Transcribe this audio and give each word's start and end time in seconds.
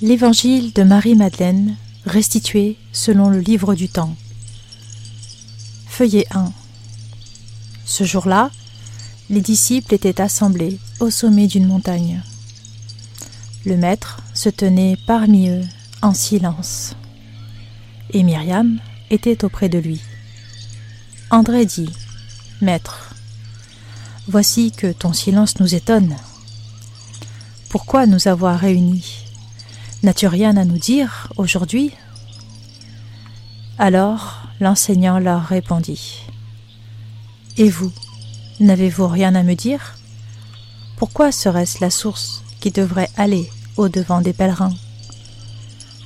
L'Évangile 0.00 0.72
de 0.74 0.84
Marie-Madeleine, 0.84 1.74
restitué 2.06 2.76
selon 2.92 3.30
le 3.30 3.40
livre 3.40 3.74
du 3.74 3.88
temps. 3.88 4.14
Feuillet 5.88 6.24
1. 6.30 6.52
Ce 7.84 8.04
jour-là, 8.04 8.52
les 9.28 9.40
disciples 9.40 9.92
étaient 9.92 10.20
assemblés 10.20 10.78
au 11.00 11.10
sommet 11.10 11.48
d'une 11.48 11.66
montagne. 11.66 12.22
Le 13.66 13.76
maître 13.76 14.20
se 14.34 14.48
tenait 14.48 14.96
parmi 15.04 15.48
eux 15.48 15.64
en 16.00 16.14
silence. 16.14 16.94
Et 18.12 18.22
Myriam 18.22 18.78
était 19.10 19.44
auprès 19.44 19.68
de 19.68 19.78
lui. 19.78 20.00
André 21.32 21.66
dit 21.66 21.90
Maître, 22.60 23.16
voici 24.28 24.70
que 24.70 24.92
ton 24.92 25.12
silence 25.12 25.58
nous 25.58 25.74
étonne. 25.74 26.14
Pourquoi 27.68 28.06
nous 28.06 28.28
avoir 28.28 28.60
réunis? 28.60 29.27
N'as-tu 30.04 30.28
rien 30.28 30.56
à 30.56 30.64
nous 30.64 30.78
dire 30.78 31.28
aujourd'hui 31.38 31.92
Alors 33.78 34.44
l'enseignant 34.60 35.18
leur 35.18 35.42
répondit. 35.42 36.22
Et 37.56 37.68
vous, 37.68 37.90
n'avez-vous 38.60 39.08
rien 39.08 39.34
à 39.34 39.42
me 39.42 39.54
dire? 39.54 39.96
Pourquoi 40.96 41.32
serait-ce 41.32 41.80
la 41.80 41.90
source 41.90 42.44
qui 42.60 42.70
devrait 42.70 43.10
aller 43.16 43.50
au-devant 43.76 44.20
des 44.20 44.32
pèlerins? 44.32 44.74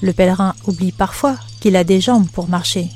Le 0.00 0.14
pèlerin 0.14 0.54
oublie 0.66 0.92
parfois 0.92 1.36
qu'il 1.60 1.76
a 1.76 1.84
des 1.84 2.00
jambes 2.00 2.30
pour 2.30 2.48
marcher. 2.48 2.88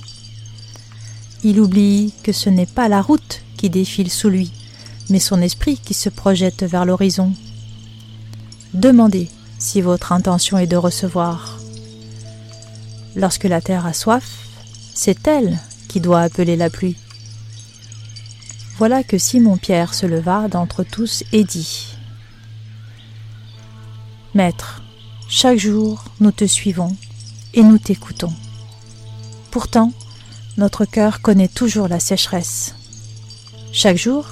Il 1.45 1.61
oublie 1.61 2.15
que 2.23 2.33
ce 2.33 2.49
n'est 2.49 2.65
pas 2.65 2.89
la 2.89 3.03
route 3.03 3.43
qui 3.59 3.69
défile 3.69 4.11
sous 4.11 4.31
lui, 4.31 4.51
mais 5.11 5.21
son 5.21 5.43
esprit 5.43 5.77
qui 5.77 5.93
se 5.93 6.09
projette 6.09 6.63
vers 6.63 6.87
l'horizon. 6.87 7.35
Demandez 8.73 9.29
si 9.59 9.81
votre 9.81 10.13
intention 10.13 10.59
est 10.59 10.67
de 10.67 10.77
recevoir. 10.77 11.59
Lorsque 13.15 13.45
la 13.45 13.61
terre 13.61 13.87
a 13.87 13.93
soif, 13.93 14.25
c'est 14.95 15.27
elle 15.27 15.59
qui 15.89 16.01
doit 16.01 16.21
appeler 16.21 16.57
la 16.57 16.71
pluie. 16.71 16.97
Voilà 18.79 19.03
que 19.03 19.17
Simon-Pierre 19.17 19.95
se 19.95 20.05
leva 20.05 20.49
d'entre 20.49 20.85
tous 20.85 21.25
et 21.33 21.45
dit 21.45 21.97
Maître, 24.35 24.83
chaque 25.29 25.59
jour 25.59 26.05
nous 26.21 26.33
te 26.33 26.45
suivons 26.45 26.95
et 27.55 27.63
nous 27.63 27.79
t'écoutons. 27.79 28.35
Pourtant, 29.51 29.93
notre 30.59 30.85
cœur 30.85 31.23
connaît 31.23 31.49
toujours 31.49 31.89
la 31.89 32.01
sécheresse. 32.01 32.75
Chaque 33.73 33.97
jour, 33.97 34.27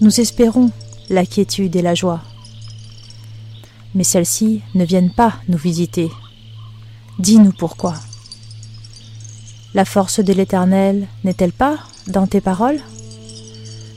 nous 0.00 0.20
espérons 0.20 0.70
la 1.08 1.24
quiétude 1.24 1.76
et 1.76 1.82
la 1.82 1.94
joie 1.94 2.22
mais 3.98 4.04
celles-ci 4.04 4.62
ne 4.76 4.84
viennent 4.84 5.10
pas 5.10 5.34
nous 5.48 5.58
visiter. 5.58 6.08
Dis-nous 7.18 7.50
pourquoi. 7.50 7.94
La 9.74 9.84
force 9.84 10.20
de 10.20 10.32
l'Éternel 10.32 11.08
n'est-elle 11.24 11.52
pas 11.52 11.80
dans 12.06 12.28
tes 12.28 12.40
paroles? 12.40 12.78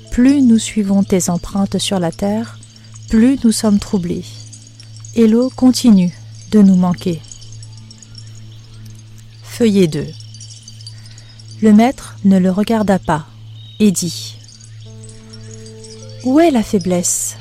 Plus 0.09 0.41
nous 0.41 0.58
suivons 0.58 1.03
tes 1.03 1.30
empreintes 1.30 1.77
sur 1.77 1.99
la 1.99 2.11
terre, 2.11 2.58
plus 3.09 3.38
nous 3.43 3.52
sommes 3.52 3.77
troublés, 3.77 4.25
et 5.13 5.27
l'eau 5.27 5.52
continue 5.55 6.11
de 6.49 6.63
nous 6.63 6.75
manquer. 6.75 7.21
Feuillet 9.43 9.86
2 9.86 10.08
Le 11.61 11.73
maître 11.73 12.15
ne 12.25 12.39
le 12.39 12.49
regarda 12.49 12.97
pas 12.97 13.27
et 13.80 13.91
dit 13.91 14.36
Où 16.23 16.39
est 16.39 16.49
la 16.49 16.63
faiblesse? 16.63 17.38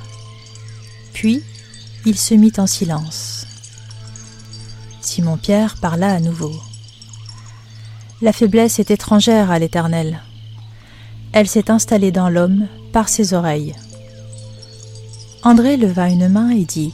Puis 1.14 1.42
il 2.06 2.16
se 2.16 2.34
mit 2.34 2.52
en 2.58 2.66
silence. 2.66 3.46
Simon-Pierre 5.02 5.76
parla 5.80 6.14
à 6.14 6.20
nouveau. 6.20 6.52
La 8.22 8.32
faiblesse 8.32 8.78
est 8.78 8.90
étrangère 8.90 9.50
à 9.50 9.58
l'Éternel. 9.58 10.22
Elle 11.32 11.48
s'est 11.48 11.70
installée 11.70 12.10
dans 12.10 12.28
l'homme 12.28 12.68
par 12.92 13.08
ses 13.08 13.34
oreilles. 13.34 13.74
André 15.42 15.76
leva 15.76 16.08
une 16.08 16.28
main 16.28 16.50
et 16.50 16.64
dit 16.64 16.92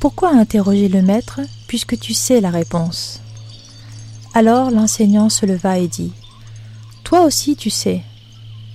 Pourquoi 0.00 0.30
interroger 0.30 0.88
le 0.88 1.02
maître 1.02 1.40
puisque 1.66 1.98
tu 1.98 2.14
sais 2.14 2.40
la 2.40 2.50
réponse? 2.50 3.20
Alors 4.34 4.70
l'enseignant 4.70 5.28
se 5.28 5.46
leva 5.46 5.78
et 5.78 5.88
dit 5.88 6.12
Toi 7.04 7.24
aussi 7.24 7.56
tu 7.56 7.70
sais. 7.70 8.02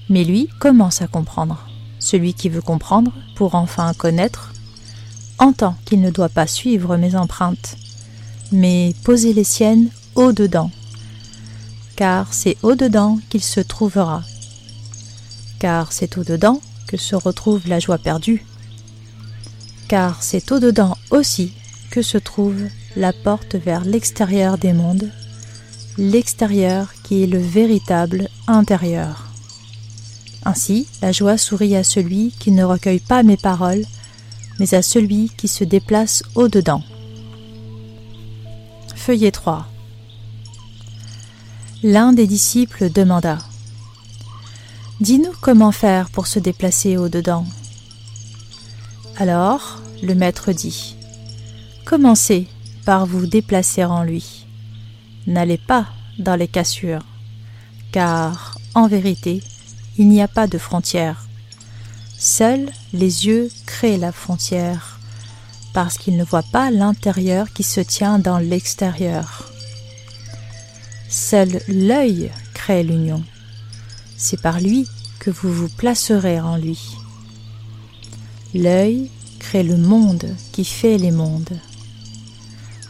Mais 0.10 0.24
lui 0.24 0.48
commence 0.60 1.02
à 1.02 1.08
comprendre. 1.08 1.68
Celui 2.00 2.34
qui 2.34 2.50
veut 2.50 2.64
comprendre, 2.64 3.14
pour 3.36 3.54
enfin 3.54 3.94
connaître, 3.94 4.52
entend 5.42 5.76
qu'il 5.86 6.00
ne 6.02 6.12
doit 6.12 6.30
pas 6.30 6.48
suivre 6.48 6.96
mes 6.98 7.16
empreintes, 7.16 7.76
mais 8.52 8.94
poser 9.04 9.34
les 9.34 9.44
siennes 9.44 9.90
au-dedans, 10.16 10.72
car 11.96 12.34
c'est 12.34 12.58
au-dedans 12.62 13.20
qu'il 13.30 13.44
se 13.44 13.60
trouvera, 13.60 14.24
car 15.60 15.92
c'est 15.92 16.18
au-dedans 16.18 16.62
que 16.88 16.96
se 16.96 17.16
retrouve 17.16 17.68
la 17.68 17.80
joie 17.80 17.98
perdue, 17.98 18.46
car 19.88 20.22
c'est 20.22 20.52
au-dedans 20.52 20.96
aussi 21.10 21.54
que 21.90 22.02
se 22.02 22.18
trouve 22.18 22.62
la 22.96 23.12
porte 23.12 23.56
vers 23.56 23.84
l'extérieur 23.84 24.58
des 24.58 24.74
mondes, 24.74 25.12
l'extérieur 25.98 26.94
qui 27.04 27.24
est 27.24 27.28
le 27.28 27.40
véritable 27.40 28.30
intérieur. 28.48 29.28
Ainsi, 30.46 30.88
la 31.02 31.12
joie 31.12 31.38
sourit 31.38 31.76
à 31.76 31.84
celui 31.84 32.32
qui 32.32 32.52
ne 32.52 32.64
recueille 32.64 33.00
pas 33.00 33.24
mes 33.24 33.38
paroles, 33.38 33.86
mais 34.60 34.74
à 34.74 34.82
celui 34.82 35.30
qui 35.38 35.48
se 35.48 35.64
déplace 35.64 36.24
au-dedans. 36.36 36.84
Feuillet 38.96 39.32
3 39.32 39.68
L'un 41.84 42.14
des 42.14 42.28
disciples 42.28 42.92
demanda 42.92 43.40
Dis-nous 45.00 45.34
comment 45.42 45.72
faire 45.72 46.12
pour 46.12 46.28
se 46.28 46.38
déplacer 46.38 46.98
au-dedans. 46.98 47.46
Alors 49.18 49.82
le 50.04 50.14
maître 50.14 50.52
dit 50.52 50.96
Commencez 51.86 52.48
par 52.86 53.08
vous 53.08 53.26
déplacer 53.26 53.84
en 53.84 54.04
lui. 54.04 54.46
N'allez 55.26 55.58
pas 55.58 55.88
dans 56.20 56.36
les 56.36 56.48
cassures, 56.48 57.06
car 57.92 58.58
en 58.76 58.88
vérité, 58.88 59.42
il 59.98 60.08
n'y 60.08 60.22
a 60.22 60.28
pas 60.28 60.48
de 60.48 60.58
frontières 60.58 61.28
Seuls 62.24 62.70
les 62.94 63.26
yeux 63.26 63.50
créent 63.66 63.98
la 63.98 64.12
frontière, 64.12 65.00
parce 65.74 65.98
qu'ils 65.98 66.18
ne 66.18 66.24
voient 66.24 66.46
pas 66.52 66.70
l'intérieur 66.70 67.52
qui 67.52 67.64
se 67.64 67.82
tient 67.82 68.20
dans 68.20 68.38
l'extérieur. 68.38 69.52
Seul 71.10 71.62
l'œil 71.68 72.32
crée 72.54 72.84
l'union. 72.84 73.24
C'est 74.18 74.40
par 74.40 74.60
lui 74.60 74.88
que 75.20 75.32
vous 75.32 75.52
vous 75.52 75.68
placerez 75.68 76.40
en 76.40 76.58
lui. 76.58 76.96
L'œil 78.54 79.10
crée 79.40 79.64
le 79.64 79.78
monde 79.78 80.36
qui 80.52 80.64
fait 80.64 81.00
les 81.00 81.10
mondes. 81.10 81.58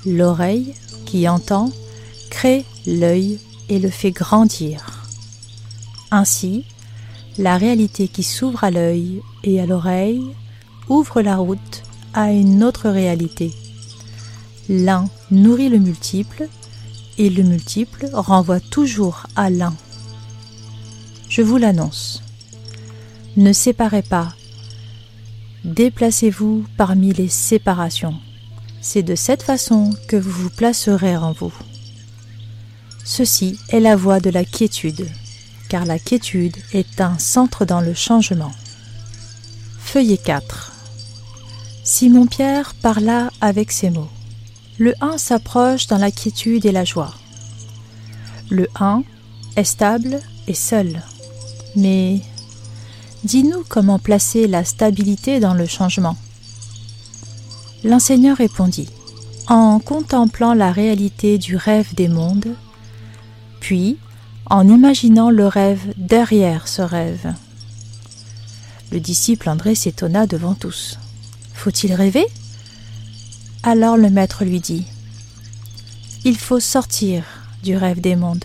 L'oreille 0.06 0.74
qui 1.06 1.30
entend 1.30 1.72
crée 2.30 2.66
l'œil 2.86 3.40
et 3.70 3.80
le 3.80 3.90
fait 3.90 4.12
grandir. 4.12 5.06
Ainsi, 6.12 6.66
la 7.38 7.58
réalité 7.58 8.08
qui 8.08 8.24
s'ouvre 8.24 8.64
à 8.64 8.72
l'œil 8.72 9.22
et 9.44 9.60
à 9.62 9.66
l'oreille 9.66 10.24
ouvre 10.90 11.22
la 11.22 11.38
route 11.38 11.84
à 12.14 12.32
une 12.32 12.64
autre 12.64 12.90
réalité. 12.90 13.52
L'un 14.70 15.10
nourrit 15.32 15.70
le 15.70 15.80
multiple 15.80 16.48
et 17.18 17.30
le 17.30 17.44
multiple 17.44 18.10
renvoie 18.14 18.60
toujours 18.60 19.28
à 19.36 19.50
l'un. 19.50 19.74
Je 21.30 21.42
vous 21.42 21.58
l'annonce. 21.58 22.24
Ne 23.38 23.54
séparez 23.54 24.02
pas. 24.02 24.36
Déplacez-vous 25.64 26.66
parmi 26.76 27.14
les 27.14 27.30
séparations. 27.30 28.16
C'est 28.82 29.04
de 29.04 29.16
cette 29.16 29.44
façon 29.44 29.92
que 30.08 30.18
vous 30.18 30.32
vous 30.32 30.50
placerez 30.50 31.16
en 31.16 31.32
vous. 31.32 31.54
Ceci 33.06 33.58
est 33.70 33.80
la 33.80 33.96
voie 33.96 34.20
de 34.20 34.30
la 34.30 34.44
quiétude 34.44 35.08
car 35.72 35.86
la 35.86 36.00
quiétude 36.00 36.58
est 36.74 37.00
un 37.00 37.18
centre 37.18 37.64
dans 37.64 37.80
le 37.80 37.94
changement. 37.94 38.52
Feuillet 39.80 40.18
4 40.18 40.74
Simon-Pierre 41.86 42.74
parla 42.82 43.30
avec 43.40 43.72
ces 43.72 43.90
mots. 43.90 44.10
Le 44.80 44.94
1 45.00 45.18
s'approche 45.18 45.88
dans 45.88 45.98
la 45.98 46.12
quiétude 46.12 46.66
et 46.66 46.74
la 46.74 46.84
joie. 46.84 47.14
Le 48.50 48.68
1 48.82 49.04
est 49.56 49.64
stable 49.64 50.20
et 50.46 50.54
seul. 50.54 51.02
Mais 51.78 52.20
dis-nous 53.24 53.64
comment 53.70 53.98
placer 53.98 54.48
la 54.48 54.66
stabilité 54.66 55.40
dans 55.40 55.54
le 55.54 55.68
changement. 55.68 56.18
L'enseignant 57.86 58.34
répondit 58.34 58.90
En 59.48 59.80
contemplant 59.80 60.54
la 60.54 60.74
réalité 60.74 61.38
du 61.38 61.56
rêve 61.56 61.96
des 61.96 62.10
mondes, 62.10 62.56
puis 63.62 63.98
en 64.52 64.68
imaginant 64.68 65.30
le 65.30 65.48
rêve 65.48 65.94
derrière 65.96 66.68
ce 66.68 66.82
rêve. 66.82 67.34
Le 68.92 69.00
disciple 69.00 69.48
André 69.48 69.76
s'étonna 69.76 70.28
devant 70.28 70.56
tous. 70.56 71.00
Faut-il 71.54 71.94
rêver? 71.94 72.26
Alors 73.64 73.96
le 73.96 74.10
maître 74.10 74.44
lui 74.44 74.60
dit 74.60 74.86
Il 76.26 76.38
faut 76.38 76.60
sortir 76.60 77.24
du 77.64 77.78
rêve 77.78 78.02
des 78.02 78.18
mondes, 78.18 78.44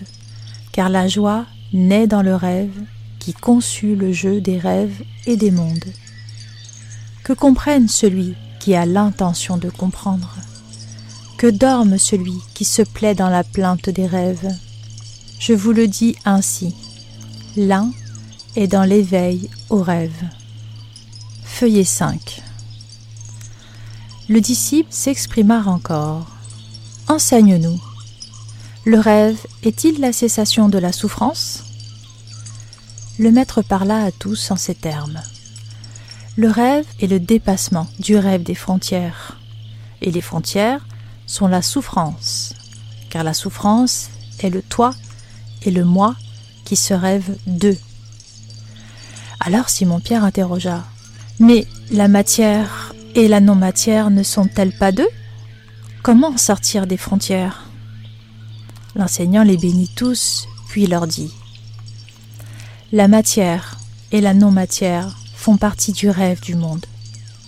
car 0.70 0.90
la 0.90 1.08
joie 1.08 1.44
naît 1.72 2.06
dans 2.06 2.22
le 2.22 2.36
rêve 2.36 2.78
qui 3.18 3.32
conçut 3.32 3.96
le 3.96 4.12
jeu 4.12 4.40
des 4.40 4.58
rêves 4.58 5.02
et 5.26 5.36
des 5.36 5.50
mondes. 5.50 5.92
Que 7.24 7.32
comprenne 7.32 7.88
celui 7.88 8.36
qui 8.60 8.76
a 8.76 8.86
l'intention 8.86 9.56
de 9.56 9.70
comprendre? 9.70 10.36
Que 11.36 11.48
dorme 11.48 11.98
celui 11.98 12.34
qui 12.54 12.64
se 12.64 12.82
plaît 12.82 13.16
dans 13.16 13.28
la 13.28 13.42
plainte 13.42 13.90
des 13.90 14.06
rêves? 14.06 14.54
Je 15.38 15.52
vous 15.52 15.72
le 15.72 15.86
dis 15.86 16.16
ainsi. 16.24 16.74
L'un 17.56 17.90
est 18.56 18.66
dans 18.66 18.84
l'éveil 18.84 19.50
au 19.68 19.82
rêve. 19.82 20.24
Feuillet 21.44 21.84
5. 21.84 22.42
Le 24.28 24.40
disciple 24.40 24.88
s'exprima 24.90 25.62
encore. 25.66 26.26
Enseigne-nous. 27.08 27.80
Le 28.84 28.98
rêve 28.98 29.38
est-il 29.62 30.00
la 30.00 30.12
cessation 30.12 30.68
de 30.68 30.78
la 30.78 30.92
souffrance? 30.92 31.64
Le 33.18 33.30
maître 33.30 33.62
parla 33.62 34.04
à 34.04 34.12
tous 34.12 34.50
en 34.50 34.56
ces 34.56 34.74
termes. 34.74 35.20
Le 36.36 36.50
rêve 36.50 36.86
est 37.00 37.06
le 37.06 37.20
dépassement 37.20 37.86
du 37.98 38.16
rêve 38.16 38.42
des 38.42 38.54
frontières. 38.54 39.38
Et 40.00 40.10
les 40.10 40.20
frontières 40.20 40.86
sont 41.26 41.46
la 41.46 41.62
souffrance, 41.62 42.54
car 43.10 43.22
la 43.22 43.34
souffrance 43.34 44.08
est 44.40 44.50
le 44.50 44.62
toi 44.62 44.94
et 45.66 45.70
le 45.70 45.84
moi 45.84 46.16
qui 46.64 46.76
se 46.76 46.94
rêvent 46.94 47.36
d'eux. 47.46 47.78
Alors 49.40 49.68
Simon-Pierre 49.68 50.24
interrogea 50.24 50.84
Mais 51.38 51.66
la 51.90 52.08
matière 52.08 52.94
et 53.14 53.28
la 53.28 53.40
non-matière 53.40 54.10
ne 54.10 54.22
sont-elles 54.22 54.76
pas 54.76 54.92
deux? 54.92 55.08
Comment 56.02 56.36
sortir 56.36 56.86
des 56.86 56.96
frontières? 56.96 57.64
L'enseignant 58.94 59.42
les 59.42 59.56
bénit 59.56 59.90
tous, 59.94 60.46
puis 60.68 60.86
leur 60.86 61.06
dit 61.06 61.32
La 62.92 63.08
matière 63.08 63.78
et 64.12 64.20
la 64.20 64.34
non-matière 64.34 65.16
font 65.34 65.56
partie 65.56 65.92
du 65.92 66.08
rêve 66.08 66.40
du 66.40 66.54
monde. 66.54 66.86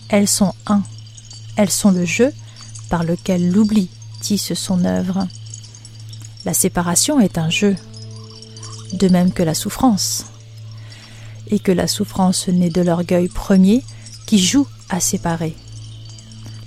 Elles 0.09 0.29
sont 0.29 0.55
un. 0.67 0.83
Elles 1.57 1.71
sont 1.71 1.91
le 1.91 2.05
jeu 2.05 2.33
par 2.91 3.05
lequel 3.05 3.51
l'oubli 3.51 3.89
tisse 4.21 4.55
son 4.55 4.85
œuvre. 4.85 5.27
La 6.45 6.55
séparation 6.55 7.21
est 7.21 7.39
un 7.39 7.51
jeu, 7.51 7.77
de 8.93 9.09
même 9.09 9.33
que 9.33 9.43
la 9.43 9.55
souffrance, 9.55 10.27
et 11.51 11.59
que 11.59 11.73
la 11.73 11.87
souffrance 11.87 12.49
naît 12.49 12.71
de 12.71 12.83
l'orgueil 12.83 13.29
premier 13.29 13.83
qui 14.27 14.39
joue 14.39 14.67
à 14.89 15.01
séparer. 15.01 15.57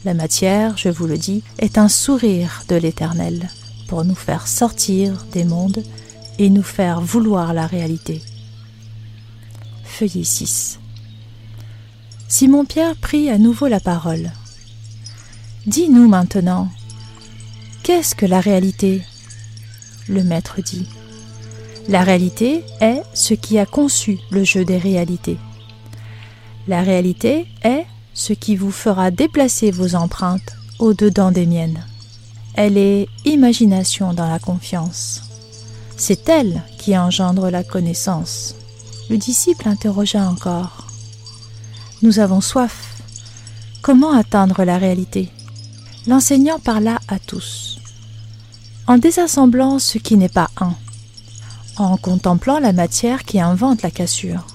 La 0.04 0.14
matière, 0.14 0.78
je 0.78 0.90
vous 0.90 1.06
le 1.06 1.18
dis, 1.18 1.44
est 1.60 1.78
un 1.78 1.88
sourire 1.88 2.64
de 2.68 2.76
l'Éternel 2.76 3.50
pour 3.88 4.04
nous 4.04 4.16
faire 4.16 4.48
sortir 4.48 5.26
des 5.32 5.44
mondes 5.44 5.84
et 6.40 6.50
nous 6.50 6.64
faire 6.64 7.02
vouloir 7.02 7.54
la 7.54 7.68
réalité. 7.68 8.22
Feuillet 9.84 10.24
6. 10.24 10.80
Simon-Pierre 12.28 12.96
prit 12.96 13.30
à 13.30 13.38
nouveau 13.38 13.68
la 13.68 13.80
parole. 13.80 14.32
Dis-nous 15.68 16.08
maintenant, 16.08 16.72
qu'est-ce 17.84 18.16
que 18.16 18.26
la 18.26 18.40
réalité? 18.40 19.04
Le 20.08 20.24
maître 20.24 20.62
dit. 20.62 20.88
La 21.92 22.04
réalité 22.04 22.64
est 22.80 23.04
ce 23.14 23.34
qui 23.34 23.60
a 23.60 23.66
conçu 23.66 24.18
le 24.30 24.46
jeu 24.46 24.64
des 24.64 24.78
réalités. 24.78 25.38
La 26.70 26.84
réalité 26.84 27.48
est 27.66 27.86
ce 28.14 28.32
qui 28.32 28.56
vous 28.56 28.72
fera 28.72 29.12
déplacer 29.12 29.72
vos 29.72 29.96
empreintes 29.96 30.56
au-dedans 30.80 31.34
des 31.34 31.46
miennes. 31.46 31.84
Elle 32.54 32.78
est 32.78 33.10
imagination 33.26 34.14
dans 34.14 34.30
la 34.30 34.40
confiance. 34.40 35.24
C'est 35.98 36.30
elle 36.30 36.62
qui 36.78 36.98
engendre 36.98 37.50
la 37.50 37.62
connaissance. 37.62 38.56
Le 39.10 39.18
disciple 39.18 39.68
interrogea 39.68 40.30
encore. 40.30 40.88
Nous 42.04 42.20
avons 42.20 42.40
soif. 42.40 42.96
Comment 43.82 44.14
atteindre 44.14 44.64
la 44.64 44.78
réalité? 44.78 45.28
L'enseignant 46.08 46.58
parla 46.58 47.00
à 47.10 47.20
tous. 47.20 47.82
En 48.88 48.98
désassemblant 48.98 49.78
ce 49.78 49.98
qui 49.98 50.16
n'est 50.16 50.30
pas 50.30 50.50
un, 50.62 50.74
en 51.78 51.98
contemplant 51.98 52.60
la 52.60 52.74
matière 52.74 53.24
qui 53.24 53.40
invente 53.40 53.82
la 53.82 53.92
cassure, 53.92 54.46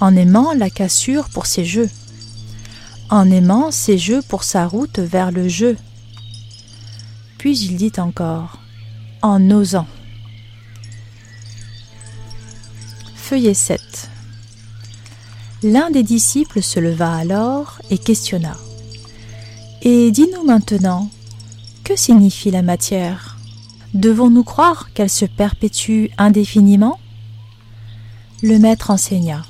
en 0.00 0.14
aimant 0.16 0.52
la 0.54 0.70
cassure 0.70 1.28
pour 1.28 1.46
ses 1.46 1.64
jeux, 1.64 1.90
en 3.10 3.30
aimant 3.30 3.70
ses 3.70 3.98
jeux 3.98 4.22
pour 4.22 4.44
sa 4.44 4.66
route 4.66 4.98
vers 4.98 5.30
le 5.32 5.48
jeu. 5.48 5.76
Puis 7.38 7.58
il 7.58 7.76
dit 7.76 7.92
encore, 7.98 8.58
en 9.22 9.50
osant. 9.50 9.86
Feuillet 13.16 13.54
7. 13.54 14.10
L'un 15.62 15.90
des 15.90 16.02
disciples 16.02 16.62
se 16.62 16.78
leva 16.78 17.14
alors 17.14 17.80
et 17.90 17.98
questionna. 17.98 18.56
Et 19.80 20.10
dis-nous 20.10 20.44
maintenant, 20.44 21.10
que 21.84 21.96
signifie 21.96 22.50
la 22.50 22.62
matière? 22.62 23.33
Devons-nous 23.94 24.42
croire 24.42 24.92
qu'elle 24.92 25.08
se 25.08 25.24
perpétue 25.24 26.06
indéfiniment? 26.18 26.98
Le 28.42 28.58
maître 28.58 28.90
enseigna. 28.90 29.44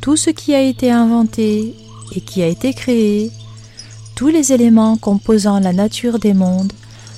Tout 0.00 0.16
ce 0.16 0.30
qui 0.30 0.54
a 0.54 0.62
été 0.62 0.90
inventé 0.90 1.74
et 2.14 2.20
qui 2.22 2.42
a 2.42 2.46
été 2.46 2.72
créé, 2.72 3.30
tous 4.14 4.28
les 4.28 4.54
éléments 4.54 4.96
composant 4.96 5.60
la 5.60 5.74
nature 5.74 6.18
des 6.18 6.32
mondes 6.32 6.72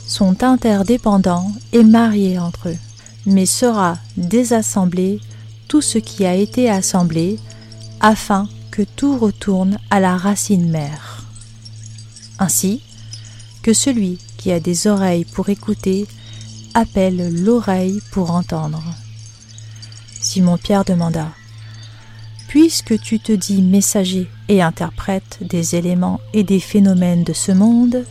sont 0.08 0.42
interdépendants 0.42 1.52
et 1.72 1.84
mariés 1.84 2.40
entre 2.40 2.70
eux, 2.70 2.78
mais 3.24 3.46
sera 3.46 3.96
désassemblé 4.16 5.20
tout 5.68 5.80
ce 5.80 5.98
qui 5.98 6.26
a 6.26 6.34
été 6.34 6.68
assemblé, 6.68 7.38
afin 8.00 8.48
que 8.72 8.82
tout 8.82 9.16
retourne 9.16 9.78
à 9.90 10.00
la 10.00 10.16
racine 10.16 10.68
mère. 10.68 11.24
Ainsi, 12.40 12.82
que 13.62 13.72
celui 13.72 14.18
qui 14.40 14.52
a 14.52 14.58
des 14.58 14.86
oreilles 14.86 15.26
pour 15.26 15.50
écouter 15.50 16.06
appelle 16.72 17.42
l'oreille 17.44 18.00
pour 18.10 18.30
entendre. 18.30 18.82
Simon-Pierre 20.18 20.86
demanda 20.86 21.28
Puisque 22.48 22.98
tu 22.98 23.20
te 23.20 23.32
dis 23.32 23.60
messager 23.60 24.28
et 24.48 24.62
interprète 24.62 25.38
des 25.42 25.76
éléments 25.76 26.20
et 26.32 26.42
des 26.42 26.58
phénomènes 26.58 27.22
de 27.22 27.34
ce 27.34 27.52
monde, 27.52 28.06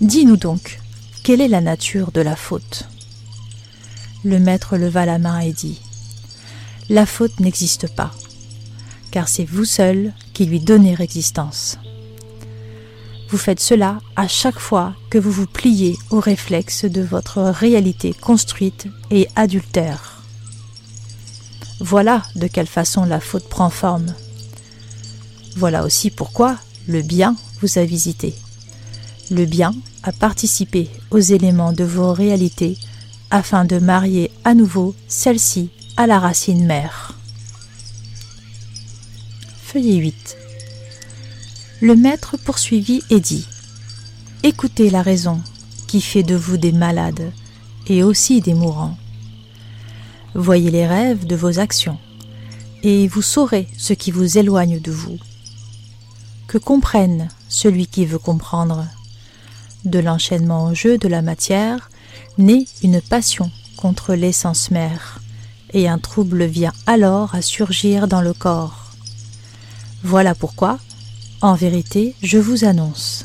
dis-nous 0.00 0.36
donc, 0.36 0.80
quelle 1.24 1.40
est 1.40 1.48
la 1.48 1.60
nature 1.60 2.12
de 2.12 2.20
la 2.20 2.36
faute? 2.36 2.88
Le 4.22 4.38
maître 4.38 4.76
leva 4.76 5.04
la 5.06 5.18
main 5.18 5.40
et 5.40 5.52
dit 5.52 5.80
la 6.88 7.06
faute 7.06 7.40
n'existe 7.40 7.88
pas, 7.96 8.12
car 9.10 9.26
c'est 9.26 9.46
vous 9.46 9.64
seul 9.64 10.12
qui 10.34 10.44
lui 10.44 10.60
donnez 10.60 10.94
existence. 11.00 11.78
Vous 13.34 13.38
faites 13.38 13.58
cela 13.58 13.98
à 14.14 14.28
chaque 14.28 14.60
fois 14.60 14.94
que 15.10 15.18
vous 15.18 15.32
vous 15.32 15.48
pliez 15.48 15.98
au 16.10 16.20
réflexe 16.20 16.84
de 16.84 17.02
votre 17.02 17.42
réalité 17.42 18.14
construite 18.14 18.86
et 19.10 19.26
adultère. 19.34 20.22
Voilà 21.80 22.22
de 22.36 22.46
quelle 22.46 22.68
façon 22.68 23.04
la 23.04 23.18
faute 23.18 23.48
prend 23.48 23.70
forme. 23.70 24.06
Voilà 25.56 25.82
aussi 25.84 26.12
pourquoi 26.12 26.56
le 26.86 27.02
bien 27.02 27.34
vous 27.60 27.76
a 27.76 27.84
visité. 27.84 28.36
Le 29.32 29.46
bien 29.46 29.74
a 30.04 30.12
participé 30.12 30.88
aux 31.10 31.18
éléments 31.18 31.72
de 31.72 31.82
vos 31.82 32.12
réalités 32.12 32.78
afin 33.32 33.64
de 33.64 33.80
marier 33.80 34.30
à 34.44 34.54
nouveau 34.54 34.94
celle-ci 35.08 35.70
à 35.96 36.06
la 36.06 36.20
racine 36.20 36.66
mère. 36.66 37.18
Feuillet 39.64 39.96
8. 39.96 40.43
Le 41.84 41.96
maître 41.96 42.38
poursuivit 42.38 43.02
et 43.10 43.20
dit 43.20 43.46
Écoutez 44.42 44.88
la 44.88 45.02
raison 45.02 45.42
qui 45.86 46.00
fait 46.00 46.22
de 46.22 46.34
vous 46.34 46.56
des 46.56 46.72
malades 46.72 47.30
et 47.88 48.02
aussi 48.02 48.40
des 48.40 48.54
mourants. 48.54 48.96
Voyez 50.34 50.70
les 50.70 50.86
rêves 50.86 51.26
de 51.26 51.36
vos 51.36 51.58
actions, 51.58 51.98
et 52.84 53.06
vous 53.06 53.20
saurez 53.20 53.68
ce 53.76 53.92
qui 53.92 54.12
vous 54.12 54.38
éloigne 54.38 54.80
de 54.80 54.90
vous. 54.90 55.18
Que 56.46 56.56
comprenne 56.56 57.28
celui 57.50 57.86
qui 57.86 58.06
veut 58.06 58.18
comprendre? 58.18 58.86
De 59.84 59.98
l'enchaînement 59.98 60.68
au 60.68 60.74
jeu 60.74 60.96
de 60.96 61.08
la 61.08 61.20
matière 61.20 61.90
naît 62.38 62.64
une 62.82 63.02
passion 63.02 63.50
contre 63.76 64.14
l'essence 64.14 64.70
mère 64.70 65.20
et 65.74 65.86
un 65.86 65.98
trouble 65.98 66.46
vient 66.46 66.72
alors 66.86 67.34
à 67.34 67.42
surgir 67.42 68.08
dans 68.08 68.22
le 68.22 68.32
corps. 68.32 68.94
Voilà 70.02 70.34
pourquoi, 70.34 70.78
en 71.40 71.54
vérité, 71.54 72.14
je 72.22 72.38
vous 72.38 72.64
annonce. 72.64 73.24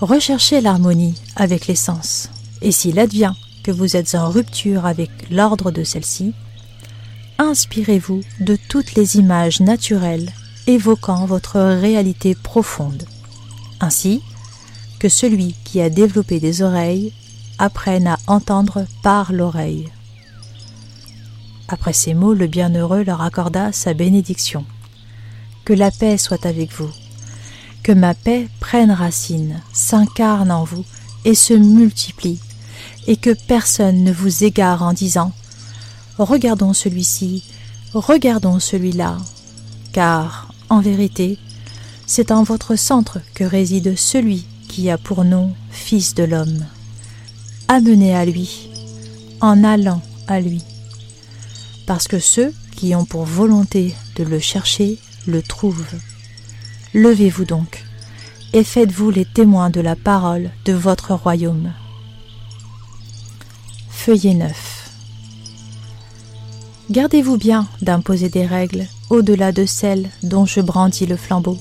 Recherchez 0.00 0.60
l'harmonie 0.60 1.14
avec 1.36 1.66
l'essence, 1.66 2.28
et 2.62 2.72
s'il 2.72 2.98
advient 2.98 3.34
que 3.62 3.70
vous 3.70 3.96
êtes 3.96 4.14
en 4.14 4.28
rupture 4.28 4.84
avec 4.84 5.10
l'ordre 5.30 5.70
de 5.70 5.84
celle-ci, 5.84 6.34
inspirez-vous 7.38 8.20
de 8.40 8.56
toutes 8.68 8.94
les 8.94 9.16
images 9.16 9.60
naturelles 9.60 10.30
évoquant 10.66 11.26
votre 11.26 11.60
réalité 11.60 12.34
profonde. 12.34 13.04
Ainsi, 13.80 14.22
que 14.98 15.08
celui 15.08 15.54
qui 15.64 15.80
a 15.80 15.90
développé 15.90 16.40
des 16.40 16.62
oreilles 16.62 17.12
apprenne 17.58 18.06
à 18.06 18.18
entendre 18.26 18.86
par 19.02 19.32
l'oreille. 19.32 19.88
Après 21.68 21.92
ces 21.92 22.14
mots, 22.14 22.34
le 22.34 22.46
bienheureux 22.46 23.04
leur 23.04 23.22
accorda 23.22 23.72
sa 23.72 23.94
bénédiction. 23.94 24.64
Que 25.64 25.72
la 25.72 25.90
paix 25.90 26.18
soit 26.18 26.46
avec 26.46 26.72
vous. 26.72 26.90
Que 27.82 27.92
ma 27.92 28.14
paix 28.14 28.48
prenne 28.60 28.90
racine, 28.90 29.60
s'incarne 29.72 30.50
en 30.50 30.64
vous 30.64 30.84
et 31.24 31.34
se 31.34 31.54
multiplie, 31.54 32.40
et 33.06 33.16
que 33.16 33.34
personne 33.46 34.04
ne 34.04 34.12
vous 34.12 34.44
égare 34.44 34.82
en 34.82 34.92
disant 34.92 35.32
Regardons 36.18 36.72
celui-ci, 36.72 37.44
regardons 37.92 38.60
celui-là, 38.60 39.16
car, 39.92 40.52
en 40.68 40.80
vérité, 40.80 41.38
c'est 42.06 42.30
en 42.30 42.42
votre 42.42 42.76
centre 42.76 43.20
que 43.34 43.44
réside 43.44 43.96
celui 43.96 44.46
qui 44.68 44.90
a 44.90 44.98
pour 44.98 45.24
nom 45.24 45.52
Fils 45.70 46.14
de 46.14 46.24
l'homme. 46.24 46.64
Amenez 47.68 48.14
à 48.14 48.24
lui, 48.24 48.68
en 49.40 49.64
allant 49.64 50.02
à 50.28 50.40
lui 50.40 50.62
parce 51.86 52.08
que 52.08 52.18
ceux 52.18 52.52
qui 52.76 52.94
ont 52.94 53.04
pour 53.04 53.24
volonté 53.24 53.94
de 54.16 54.24
le 54.24 54.38
chercher 54.38 54.98
le 55.26 55.42
trouvent. 55.42 55.84
Levez-vous 56.92 57.44
donc, 57.44 57.84
et 58.52 58.64
faites-vous 58.64 59.10
les 59.10 59.24
témoins 59.24 59.70
de 59.70 59.80
la 59.80 59.96
parole 59.96 60.50
de 60.64 60.72
votre 60.72 61.14
royaume. 61.14 61.72
Feuillet 63.90 64.34
9 64.34 64.90
Gardez-vous 66.90 67.38
bien 67.38 67.66
d'imposer 67.80 68.28
des 68.28 68.46
règles 68.46 68.86
au-delà 69.10 69.52
de 69.52 69.64
celles 69.64 70.10
dont 70.22 70.44
je 70.44 70.60
brandis 70.60 71.06
le 71.06 71.16
flambeau, 71.16 71.58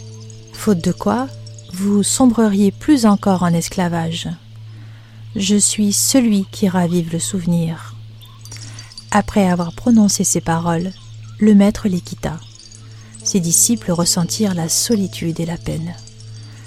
faute 0.51 0.83
de 0.83 0.91
quoi 0.91 1.27
vous 1.73 2.03
sombreriez 2.03 2.71
plus 2.71 3.05
encore 3.05 3.41
en 3.41 3.53
esclavage. 3.53 4.29
Je 5.35 5.55
suis 5.55 5.91
celui 5.91 6.45
qui 6.51 6.69
ravive 6.69 7.11
le 7.11 7.19
souvenir. 7.19 7.95
Après 9.09 9.49
avoir 9.49 9.73
prononcé 9.73 10.23
ces 10.23 10.41
paroles, 10.41 10.91
le 11.39 11.55
maître 11.55 11.87
les 11.87 12.01
quitta. 12.01 12.37
Ses 13.23 13.39
disciples 13.39 13.91
ressentirent 13.91 14.53
la 14.53 14.69
solitude 14.69 15.39
et 15.39 15.45
la 15.45 15.57
peine. 15.57 15.93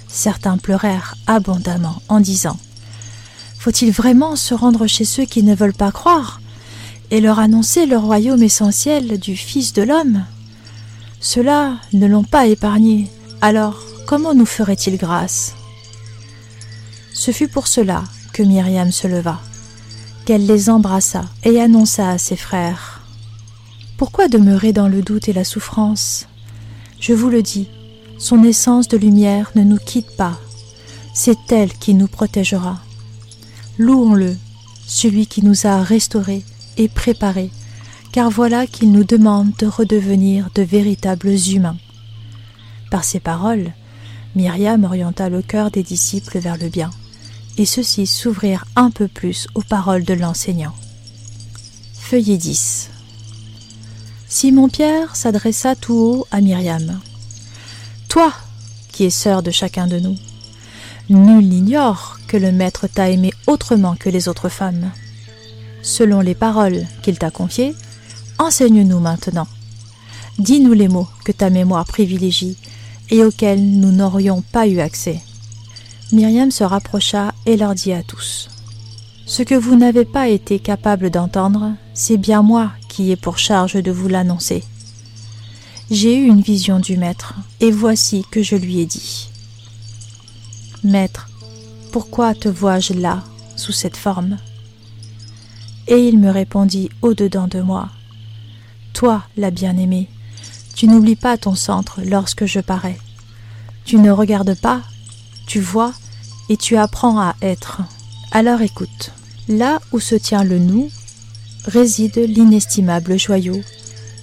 Certains 0.07 0.57
pleurèrent 0.57 1.15
abondamment 1.27 2.01
en 2.09 2.19
disant 2.19 2.57
Faut-il 3.59 3.91
vraiment 3.91 4.35
se 4.35 4.53
rendre 4.53 4.87
chez 4.87 5.05
ceux 5.05 5.25
qui 5.25 5.43
ne 5.43 5.55
veulent 5.55 5.73
pas 5.73 5.91
croire 5.91 6.41
et 7.11 7.21
leur 7.21 7.39
annoncer 7.39 7.85
le 7.85 7.97
royaume 7.97 8.43
essentiel 8.43 9.19
du 9.19 9.35
Fils 9.35 9.73
de 9.73 9.83
l'homme? 9.83 10.25
Ceux-là 11.19 11.77
ne 11.93 12.07
l'ont 12.07 12.23
pas 12.23 12.47
épargné, 12.47 13.09
alors 13.41 13.83
comment 14.05 14.33
nous 14.33 14.45
ferait-il 14.45 14.97
grâce? 14.97 15.53
Ce 17.13 17.31
fut 17.31 17.47
pour 17.47 17.67
cela 17.67 18.03
que 18.33 18.43
Myriam 18.43 18.91
se 18.91 19.07
leva 19.07 19.39
qu'elle 20.27 20.45
les 20.45 20.69
embrassa 20.69 21.23
et 21.45 21.61
annonça 21.61 22.09
à 22.09 22.17
ses 22.17 22.35
frères. 22.35 22.99
Pourquoi 23.95 24.27
demeurer 24.27 24.73
dans 24.73 24.89
le 24.89 25.01
doute 25.01 25.29
et 25.29 25.33
la 25.33 25.45
souffrance? 25.45 26.27
Je 26.99 27.13
vous 27.13 27.29
le 27.29 27.43
dis, 27.43 27.67
son 28.17 28.43
essence 28.43 28.87
de 28.87 28.97
lumière 28.97 29.51
ne 29.55 29.63
nous 29.63 29.77
quitte 29.77 30.15
pas, 30.15 30.39
c'est 31.13 31.51
elle 31.51 31.73
qui 31.73 31.93
nous 31.93 32.07
protégera. 32.07 32.79
Louons-le, 33.77 34.35
celui 34.87 35.27
qui 35.27 35.43
nous 35.43 35.67
a 35.67 35.83
restaurés 35.83 36.43
et 36.77 36.87
préparés, 36.87 37.51
car 38.11 38.29
voilà 38.29 38.65
qu'il 38.65 38.91
nous 38.91 39.03
demande 39.03 39.51
de 39.59 39.67
redevenir 39.67 40.49
de 40.55 40.63
véritables 40.63 41.35
humains. 41.49 41.77
Par 42.89 43.03
ces 43.03 43.19
paroles, 43.19 43.73
Myriam 44.35 44.83
orienta 44.83 45.29
le 45.29 45.41
cœur 45.41 45.71
des 45.71 45.83
disciples 45.83 46.39
vers 46.39 46.57
le 46.57 46.69
bien 46.69 46.89
et 47.57 47.65
ceux-ci 47.65 48.07
s'ouvrirent 48.07 48.65
un 48.75 48.91
peu 48.91 49.07
plus 49.07 49.47
aux 49.55 49.63
paroles 49.63 50.03
de 50.03 50.13
l'enseignant. 50.13 50.73
Feuillet 51.93 52.37
10 52.37 52.89
Simon-Pierre 54.29 55.15
s'adressa 55.15 55.75
tout 55.75 55.93
haut 55.93 56.27
à 56.31 56.41
Myriam. 56.41 56.99
Toi, 58.09 58.33
qui 58.91 59.05
es 59.05 59.09
sœur 59.09 59.41
de 59.41 59.51
chacun 59.51 59.87
de 59.87 59.99
nous, 59.99 60.15
nul 61.09 61.47
n'ignore 61.47 62.19
que 62.27 62.35
le 62.35 62.51
Maître 62.51 62.87
t'a 62.87 63.09
aimé 63.09 63.31
autrement 63.47 63.95
que 63.95 64.09
les 64.09 64.27
autres 64.27 64.49
femmes. 64.49 64.91
Selon 65.81 66.19
les 66.19 66.35
paroles 66.35 66.85
qu'il 67.03 67.17
t'a 67.17 67.31
confiées, 67.31 67.73
enseigne-nous 68.37 68.99
maintenant. 68.99 69.47
Dis-nous 70.39 70.73
les 70.73 70.89
mots 70.89 71.07
que 71.23 71.31
ta 71.31 71.49
mémoire 71.49 71.85
privilégie 71.85 72.57
et 73.09 73.23
auxquels 73.23 73.79
nous 73.79 73.93
n'aurions 73.93 74.41
pas 74.41 74.67
eu 74.67 74.81
accès. 74.81 75.21
Myriam 76.11 76.51
se 76.51 76.65
rapprocha 76.65 77.33
et 77.45 77.55
leur 77.55 77.75
dit 77.75 77.93
à 77.93 78.03
tous 78.03 78.49
Ce 79.25 79.41
que 79.41 79.55
vous 79.55 79.77
n'avez 79.77 80.03
pas 80.03 80.27
été 80.27 80.59
capable 80.59 81.11
d'entendre, 81.11 81.71
c'est 81.93 82.17
bien 82.17 82.41
moi 82.41 82.71
ai 83.11 83.15
pour 83.15 83.37
charge 83.37 83.75
de 83.75 83.91
vous 83.91 84.07
l'annoncer. 84.07 84.63
J'ai 85.89 86.17
eu 86.17 86.25
une 86.25 86.41
vision 86.41 86.79
du 86.79 86.97
Maître, 86.97 87.35
et 87.59 87.71
voici 87.71 88.25
que 88.29 88.43
je 88.43 88.55
lui 88.55 88.79
ai 88.79 88.85
dit. 88.85 89.29
Maître, 90.83 91.29
pourquoi 91.91 92.33
te 92.35 92.49
vois-je 92.49 92.93
là, 92.93 93.23
sous 93.55 93.71
cette 93.71 93.97
forme? 93.97 94.37
Et 95.87 96.07
il 96.07 96.19
me 96.19 96.29
répondit 96.29 96.89
au-dedans 97.01 97.47
de 97.47 97.61
moi. 97.61 97.89
Toi, 98.93 99.23
la 99.37 99.51
bien-aimée, 99.51 100.09
tu 100.75 100.87
n'oublies 100.87 101.15
pas 101.15 101.37
ton 101.37 101.55
centre 101.55 102.01
lorsque 102.03 102.45
je 102.45 102.59
parais. 102.59 102.97
Tu 103.85 103.97
ne 103.97 104.11
regardes 104.11 104.59
pas 104.59 104.81
tu 105.47 105.61
vois 105.61 105.93
et 106.49 106.57
tu 106.57 106.77
apprends 106.77 107.19
à 107.19 107.35
être. 107.41 107.81
Alors 108.31 108.61
écoute, 108.61 109.13
là 109.47 109.79
où 109.93 109.99
se 109.99 110.13
tient 110.13 110.43
le 110.43 110.59
nous, 110.59 110.91
réside 111.67 112.17
l'inestimable 112.17 113.19
joyau, 113.19 113.61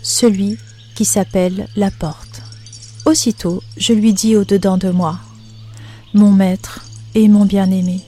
celui 0.03 0.59
qui 0.95 1.05
s'appelle 1.05 1.69
la 1.77 1.91
porte. 1.91 2.43
Aussitôt, 3.05 3.63
je 3.77 3.93
lui 3.93 4.13
dis 4.13 4.37
au-dedans 4.37 4.79
de 4.79 4.91
moi, 4.91 5.19
Mon 6.15 6.33
maître 6.33 6.85
et 7.15 7.29
mon 7.29 7.45
bien-aimé, 7.45 8.01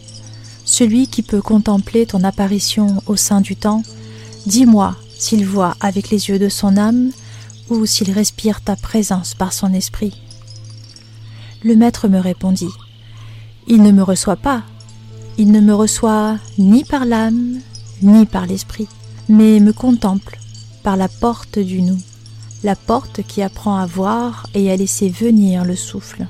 celui 0.65 1.07
qui 1.07 1.23
peut 1.23 1.43
contempler 1.43 2.07
ton 2.07 2.25
apparition 2.25 3.03
au 3.07 3.17
sein 3.17 3.41
du 3.41 3.57
temps, 3.57 3.83
dis-moi 4.47 4.97
s'il 5.19 5.47
voit 5.47 5.77
avec 5.81 6.11
les 6.11 6.29
yeux 6.29 6.39
de 6.39 6.49
son 6.49 6.77
âme 6.77 7.11
ou 7.69 7.87
s'il 7.87 8.11
respire 8.11 8.61
ta 8.61 8.77
présence 8.77 9.35
par 9.35 9.53
son 9.53 9.73
esprit. 9.75 10.21
Le 11.63 11.75
maître 11.75 12.09
me 12.09 12.19
répondit, 12.19 12.71
il 13.67 13.83
ne 13.83 13.91
me 13.91 14.03
reçoit 14.03 14.37
pas. 14.37 14.63
Il 15.39 15.51
ne 15.51 15.61
me 15.61 15.75
reçoit 15.75 16.39
ni 16.57 16.85
par 16.85 17.05
l'âme, 17.05 17.61
ni 18.03 18.25
par 18.25 18.47
l'esprit, 18.47 18.89
mais 19.29 19.61
me 19.61 19.73
contemple 19.73 20.39
par 20.83 20.97
la 20.97 21.09
porte 21.09 21.59
du 21.59 21.83
nous, 21.83 22.01
la 22.63 22.77
porte 22.77 23.23
qui 23.23 23.43
apprend 23.43 23.77
à 23.77 23.87
voir 23.87 24.47
et 24.55 24.71
à 24.71 24.77
laisser 24.77 25.09
venir 25.09 25.65
le 25.65 25.77
souffle. 25.77 26.27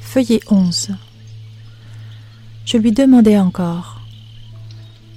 Feuillet 0.00 0.40
11. 0.50 0.90
Je 2.64 2.76
lui 2.76 2.92
demandai 2.92 3.38
encore 3.38 4.00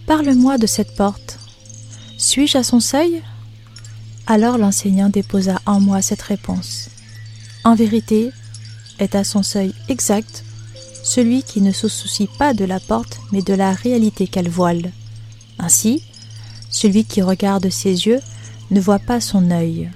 Parle-moi 0.07 0.57
de 0.57 0.67
cette 0.67 0.95
porte. 0.95 1.39
Suis-je 2.17 2.57
à 2.57 2.63
son 2.63 2.79
seuil? 2.79 3.21
Alors 4.27 4.57
l'enseignant 4.57 5.09
déposa 5.09 5.61
en 5.65 5.79
moi 5.79 6.01
cette 6.01 6.21
réponse. 6.21 6.89
En 7.63 7.75
vérité, 7.75 8.31
est 8.99 9.15
à 9.15 9.23
son 9.23 9.43
seuil 9.43 9.73
exact 9.89 10.43
celui 11.03 11.43
qui 11.43 11.61
ne 11.61 11.71
se 11.71 11.87
soucie 11.87 12.27
pas 12.39 12.53
de 12.53 12.65
la 12.65 12.79
porte 12.79 13.19
mais 13.31 13.41
de 13.41 13.53
la 13.53 13.71
réalité 13.71 14.27
qu'elle 14.27 14.49
voile. 14.49 14.91
Ainsi, 15.59 16.01
celui 16.75 17.05
qui 17.05 17.21
regarde 17.21 17.69
ses 17.69 18.05
yeux 18.05 18.19
ne 18.69 18.81
voit 18.81 18.99
pas 18.99 19.21
son 19.21 19.49
œil. 19.49 19.89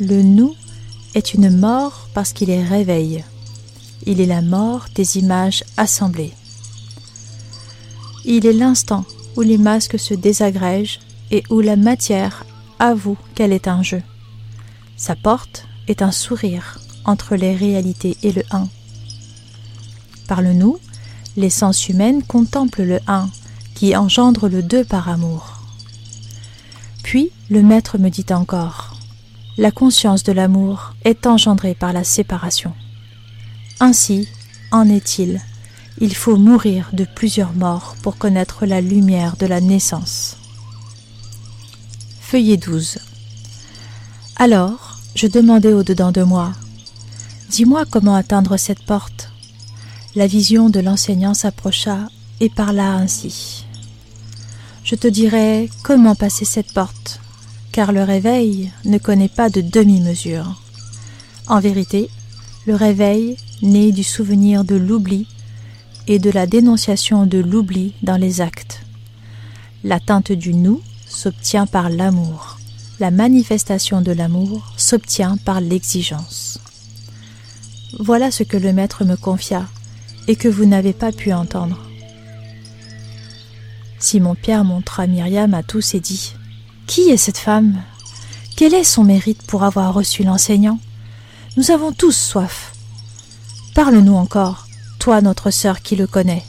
Le 0.00 0.22
nous 0.22 0.54
est 1.14 1.34
une 1.34 1.54
mort 1.54 2.08
parce 2.14 2.32
qu'il 2.32 2.48
est 2.48 2.64
réveil. 2.64 3.22
Il 4.06 4.18
est 4.22 4.26
la 4.26 4.40
mort 4.40 4.86
des 4.94 5.18
images 5.18 5.64
assemblées. 5.76 6.32
Il 8.24 8.46
est 8.46 8.54
l'instant 8.54 9.04
où 9.36 9.42
les 9.42 9.58
masques 9.58 9.98
se 9.98 10.14
désagrègent 10.14 11.00
et 11.30 11.42
où 11.50 11.60
la 11.60 11.76
matière 11.76 12.46
avoue 12.78 13.18
qu'elle 13.34 13.52
est 13.52 13.68
un 13.68 13.82
jeu. 13.82 14.02
Sa 14.96 15.14
porte 15.14 15.66
est 15.88 16.00
un 16.00 16.10
sourire 16.10 16.80
entre 17.04 17.36
les 17.36 17.54
réalités 17.54 18.16
et 18.22 18.32
le 18.32 18.44
un. 18.50 18.66
Par 20.26 20.40
le 20.40 20.54
nous, 20.54 20.78
l'essence 21.36 21.90
humaine 21.90 22.22
contemple 22.22 22.82
le 22.82 22.98
un, 23.08 23.28
qui 23.74 23.94
engendre 23.94 24.48
le 24.48 24.62
deux 24.62 24.84
par 24.84 25.10
amour. 25.10 25.51
Puis 27.12 27.30
le 27.50 27.60
maître 27.60 27.98
me 27.98 28.08
dit 28.08 28.24
encore 28.30 28.96
La 29.58 29.70
conscience 29.70 30.22
de 30.22 30.32
l'amour 30.32 30.94
est 31.04 31.26
engendrée 31.26 31.74
par 31.74 31.92
la 31.92 32.04
séparation. 32.04 32.72
Ainsi 33.80 34.28
en 34.70 34.88
est-il. 34.88 35.42
Il 36.00 36.14
faut 36.16 36.38
mourir 36.38 36.88
de 36.94 37.04
plusieurs 37.04 37.52
morts 37.52 37.96
pour 38.02 38.16
connaître 38.16 38.64
la 38.64 38.80
lumière 38.80 39.36
de 39.36 39.44
la 39.44 39.60
naissance. 39.60 40.38
Feuillet 42.18 42.56
12. 42.56 42.96
Alors, 44.36 44.98
je 45.14 45.26
demandai 45.26 45.74
au-dedans 45.74 46.12
de 46.12 46.22
moi 46.22 46.52
Dis-moi 47.50 47.84
comment 47.84 48.14
atteindre 48.14 48.56
cette 48.56 48.86
porte 48.86 49.30
La 50.14 50.26
vision 50.26 50.70
de 50.70 50.80
l'enseignant 50.80 51.34
s'approcha 51.34 52.08
et 52.40 52.48
parla 52.48 52.92
ainsi. 52.92 53.66
Je 54.84 54.96
te 54.96 55.06
dirai 55.06 55.70
comment 55.84 56.16
passer 56.16 56.44
cette 56.44 56.72
porte, 56.72 57.20
car 57.70 57.92
le 57.92 58.02
réveil 58.02 58.72
ne 58.84 58.98
connaît 58.98 59.28
pas 59.28 59.48
de 59.48 59.60
demi-mesure. 59.60 60.60
En 61.46 61.60
vérité, 61.60 62.10
le 62.66 62.74
réveil 62.74 63.36
naît 63.62 63.92
du 63.92 64.02
souvenir 64.02 64.64
de 64.64 64.74
l'oubli 64.74 65.26
et 66.08 66.18
de 66.18 66.30
la 66.30 66.46
dénonciation 66.46 67.26
de 67.26 67.38
l'oubli 67.38 67.94
dans 68.02 68.16
les 68.16 68.40
actes. 68.40 68.82
L'atteinte 69.84 70.32
du 70.32 70.52
nous 70.52 70.80
s'obtient 71.08 71.66
par 71.66 71.88
l'amour. 71.88 72.58
La 72.98 73.10
manifestation 73.10 74.00
de 74.00 74.12
l'amour 74.12 74.72
s'obtient 74.76 75.36
par 75.36 75.60
l'exigence. 75.60 76.58
Voilà 77.98 78.30
ce 78.30 78.42
que 78.42 78.56
le 78.56 78.72
Maître 78.72 79.04
me 79.04 79.16
confia 79.16 79.66
et 80.26 80.36
que 80.36 80.48
vous 80.48 80.66
n'avez 80.66 80.92
pas 80.92 81.12
pu 81.12 81.32
entendre. 81.32 81.78
Simon-Pierre 84.02 84.64
montra 84.64 85.06
Myriam 85.06 85.54
à 85.54 85.62
tous 85.62 85.94
et 85.94 86.00
dit 86.00 86.34
Qui 86.86 87.10
est 87.10 87.16
cette 87.16 87.38
femme? 87.38 87.80
Quel 88.56 88.74
est 88.74 88.84
son 88.84 89.04
mérite 89.04 89.42
pour 89.46 89.62
avoir 89.62 89.94
reçu 89.94 90.24
l'enseignant? 90.24 90.80
Nous 91.56 91.70
avons 91.70 91.92
tous 91.92 92.16
soif. 92.16 92.72
Parle-nous 93.74 94.14
encore, 94.14 94.66
toi 94.98 95.20
notre 95.20 95.50
sœur 95.50 95.82
qui 95.82 95.94
le 95.94 96.08
connais. 96.08 96.44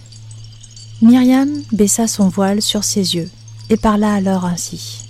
Myriam 1.02 1.50
baissa 1.72 2.08
son 2.08 2.28
voile 2.28 2.62
sur 2.62 2.84
ses 2.84 3.16
yeux 3.16 3.30
et 3.70 3.78
parla 3.78 4.14
alors 4.14 4.46
ainsi. 4.46 5.06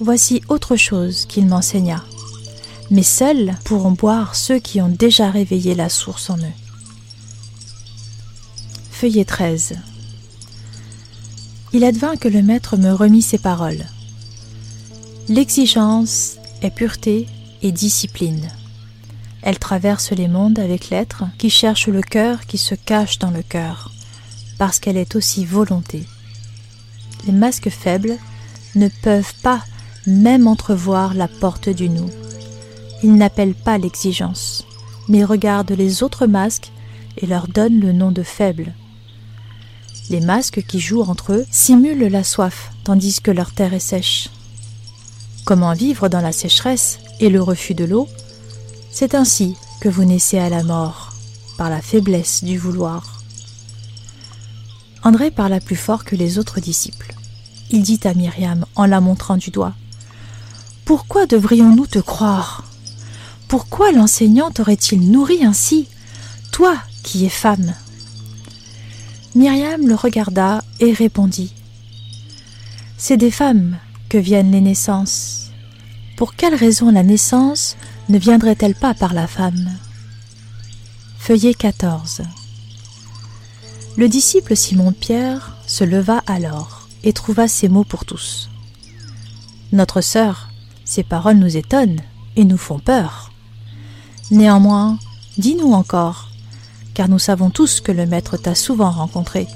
Voici 0.00 0.42
autre 0.48 0.74
chose 0.74 1.26
qu'il 1.26 1.46
m'enseigna. 1.46 2.02
Mais 2.90 3.04
seuls 3.04 3.54
pourront 3.64 3.92
boire 3.92 4.34
ceux 4.34 4.58
qui 4.58 4.80
ont 4.80 4.88
déjà 4.88 5.30
réveillé 5.30 5.74
la 5.76 5.88
source 5.88 6.28
en 6.28 6.38
eux. 6.38 6.56
Feuillet 8.90 9.24
13. 9.24 9.76
Il 11.74 11.84
advint 11.84 12.16
que 12.16 12.28
le 12.28 12.42
maître 12.42 12.76
me 12.76 12.92
remit 12.92 13.22
ces 13.22 13.38
paroles. 13.38 13.84
L'exigence 15.28 16.36
est 16.60 16.70
pureté 16.70 17.26
et 17.62 17.72
discipline. 17.72 18.50
Elle 19.40 19.58
traverse 19.58 20.12
les 20.12 20.28
mondes 20.28 20.58
avec 20.58 20.90
l'être 20.90 21.24
qui 21.38 21.48
cherche 21.48 21.88
le 21.88 22.02
cœur 22.02 22.46
qui 22.46 22.58
se 22.58 22.74
cache 22.74 23.18
dans 23.18 23.30
le 23.30 23.42
cœur, 23.42 23.90
parce 24.58 24.78
qu'elle 24.78 24.98
est 24.98 25.16
aussi 25.16 25.46
volonté. 25.46 26.04
Les 27.26 27.32
masques 27.32 27.70
faibles 27.70 28.18
ne 28.74 28.88
peuvent 28.88 29.34
pas 29.42 29.64
même 30.06 30.46
entrevoir 30.46 31.14
la 31.14 31.28
porte 31.28 31.70
du 31.70 31.88
nous. 31.88 32.10
Ils 33.02 33.14
n'appellent 33.14 33.54
pas 33.54 33.78
l'exigence, 33.78 34.66
mais 35.08 35.24
regardent 35.24 35.72
les 35.72 36.02
autres 36.02 36.26
masques 36.26 36.70
et 37.16 37.26
leur 37.26 37.48
donnent 37.48 37.80
le 37.80 37.92
nom 37.92 38.12
de 38.12 38.22
faibles. 38.22 38.74
Les 40.12 40.20
masques 40.20 40.62
qui 40.68 40.78
jouent 40.78 41.04
entre 41.04 41.32
eux 41.32 41.46
simulent 41.50 42.06
la 42.06 42.22
soif, 42.22 42.70
tandis 42.84 43.22
que 43.22 43.30
leur 43.30 43.52
terre 43.52 43.72
est 43.72 43.78
sèche. 43.78 44.28
Comment 45.46 45.72
vivre 45.72 46.10
dans 46.10 46.20
la 46.20 46.32
sécheresse 46.32 46.98
et 47.18 47.30
le 47.30 47.42
refus 47.42 47.72
de 47.72 47.86
l'eau? 47.86 48.06
C'est 48.90 49.14
ainsi 49.14 49.56
que 49.80 49.88
vous 49.88 50.04
naissez 50.04 50.38
à 50.38 50.50
la 50.50 50.64
mort, 50.64 51.14
par 51.56 51.70
la 51.70 51.80
faiblesse 51.80 52.44
du 52.44 52.58
vouloir. 52.58 53.22
André 55.02 55.30
parla 55.30 55.60
plus 55.60 55.76
fort 55.76 56.04
que 56.04 56.14
les 56.14 56.38
autres 56.38 56.60
disciples. 56.60 57.14
Il 57.70 57.80
dit 57.80 58.00
à 58.04 58.12
Myriam 58.12 58.66
en 58.74 58.84
la 58.84 59.00
montrant 59.00 59.38
du 59.38 59.50
doigt 59.50 59.72
Pourquoi 60.84 61.24
devrions-nous 61.24 61.86
te 61.86 62.00
croire? 62.00 62.64
Pourquoi 63.48 63.92
l'enseignant 63.92 64.50
t'aurait-il 64.50 65.10
nourri 65.10 65.42
ainsi, 65.42 65.88
toi 66.50 66.76
qui 67.02 67.24
es 67.24 67.30
femme 67.30 67.72
Myriam 69.34 69.88
le 69.88 69.94
regarda 69.94 70.62
et 70.78 70.92
répondit 70.92 71.54
C'est 72.98 73.16
des 73.16 73.30
femmes 73.30 73.78
que 74.10 74.18
viennent 74.18 74.52
les 74.52 74.60
naissances. 74.60 75.50
Pour 76.18 76.34
quelle 76.34 76.54
raison 76.54 76.90
la 76.90 77.02
naissance 77.02 77.78
ne 78.10 78.18
viendrait-elle 78.18 78.74
pas 78.74 78.92
par 78.92 79.14
la 79.14 79.26
femme? 79.26 79.70
Feuillet 81.18 81.54
14 81.54 82.24
Le 83.96 84.06
disciple 84.06 84.54
Simon-Pierre 84.54 85.56
se 85.66 85.84
leva 85.84 86.22
alors 86.26 86.88
et 87.02 87.14
trouva 87.14 87.48
ces 87.48 87.70
mots 87.70 87.84
pour 87.84 88.04
tous. 88.04 88.50
Notre 89.72 90.02
sœur, 90.02 90.50
ces 90.84 91.04
paroles 91.04 91.38
nous 91.38 91.56
étonnent 91.56 92.02
et 92.36 92.44
nous 92.44 92.58
font 92.58 92.80
peur. 92.80 93.32
Néanmoins, 94.30 94.98
dis-nous 95.38 95.72
encore, 95.72 96.28
car 96.94 97.08
nous 97.08 97.18
savons 97.18 97.50
tous 97.50 97.80
que 97.80 97.92
le 97.92 98.06
Maître 98.06 98.36
t'a 98.36 98.54
souvent 98.54 98.90
rencontré. 98.90 99.46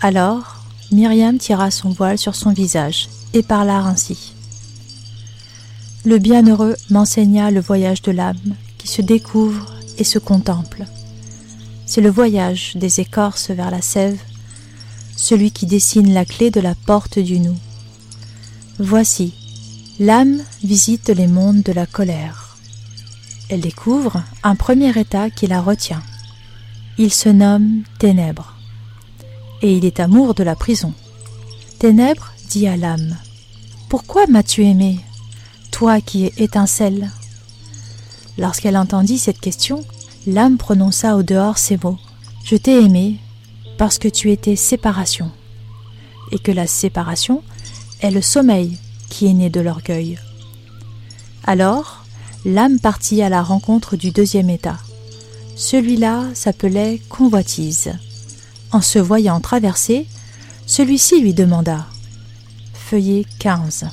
Alors, 0.00 0.62
Myriam 0.92 1.38
tira 1.38 1.70
son 1.70 1.90
voile 1.90 2.18
sur 2.18 2.34
son 2.34 2.52
visage 2.52 3.08
et 3.32 3.42
parla 3.42 3.78
ainsi. 3.78 4.34
Le 6.04 6.18
bienheureux 6.18 6.76
m'enseigna 6.90 7.50
le 7.50 7.60
voyage 7.60 8.02
de 8.02 8.12
l'âme 8.12 8.54
qui 8.76 8.88
se 8.88 9.00
découvre 9.00 9.72
et 9.96 10.04
se 10.04 10.18
contemple. 10.18 10.84
C'est 11.86 12.00
le 12.00 12.10
voyage 12.10 12.72
des 12.76 13.00
écorces 13.00 13.50
vers 13.50 13.70
la 13.70 13.80
sève, 13.80 14.18
celui 15.16 15.52
qui 15.52 15.66
dessine 15.66 16.12
la 16.12 16.24
clé 16.24 16.50
de 16.50 16.60
la 16.60 16.74
porte 16.74 17.18
du 17.18 17.40
nous. 17.40 17.56
Voici, 18.78 19.32
l'âme 19.98 20.42
visite 20.62 21.08
les 21.08 21.28
mondes 21.28 21.62
de 21.62 21.72
la 21.72 21.86
colère 21.86 22.43
elle 23.54 23.60
découvre 23.60 24.24
un 24.42 24.56
premier 24.56 24.98
état 24.98 25.30
qui 25.30 25.46
la 25.46 25.62
retient. 25.62 26.02
Il 26.98 27.14
se 27.14 27.28
nomme 27.28 27.84
Ténèbres, 28.00 28.56
et 29.62 29.76
il 29.76 29.84
est 29.84 30.00
amour 30.00 30.34
de 30.34 30.42
la 30.42 30.56
prison. 30.56 30.92
Ténèbres 31.78 32.32
dit 32.50 32.66
à 32.66 32.76
l'âme 32.76 33.16
Pourquoi 33.88 34.26
m'as-tu 34.26 34.64
aimé, 34.64 34.98
toi 35.70 36.00
qui 36.00 36.24
es 36.24 36.32
étincelle? 36.36 37.12
Lorsqu'elle 38.38 38.76
entendit 38.76 39.18
cette 39.18 39.40
question, 39.40 39.84
l'âme 40.26 40.58
prononça 40.58 41.14
au 41.14 41.22
dehors 41.22 41.58
ces 41.58 41.76
mots 41.76 41.98
Je 42.44 42.56
t'ai 42.56 42.82
aimé 42.82 43.18
parce 43.78 43.98
que 43.98 44.08
tu 44.08 44.32
étais 44.32 44.56
séparation, 44.56 45.30
et 46.32 46.40
que 46.40 46.50
la 46.50 46.66
séparation 46.66 47.44
est 48.00 48.10
le 48.10 48.22
sommeil 48.22 48.78
qui 49.10 49.26
est 49.26 49.32
né 49.32 49.48
de 49.48 49.60
l'orgueil. 49.60 50.18
Alors, 51.44 52.03
l'âme 52.44 52.78
partit 52.78 53.22
à 53.22 53.28
la 53.28 53.42
rencontre 53.42 53.96
du 53.96 54.10
deuxième 54.10 54.50
état. 54.50 54.78
Celui-là 55.56 56.24
s'appelait 56.34 57.00
convoitise. 57.08 57.92
En 58.70 58.80
se 58.80 58.98
voyant 58.98 59.40
traverser, 59.40 60.06
celui-ci 60.66 61.20
lui 61.20 61.32
demanda 61.32 61.86
Feuillet 62.74 63.24
15. 63.38 63.86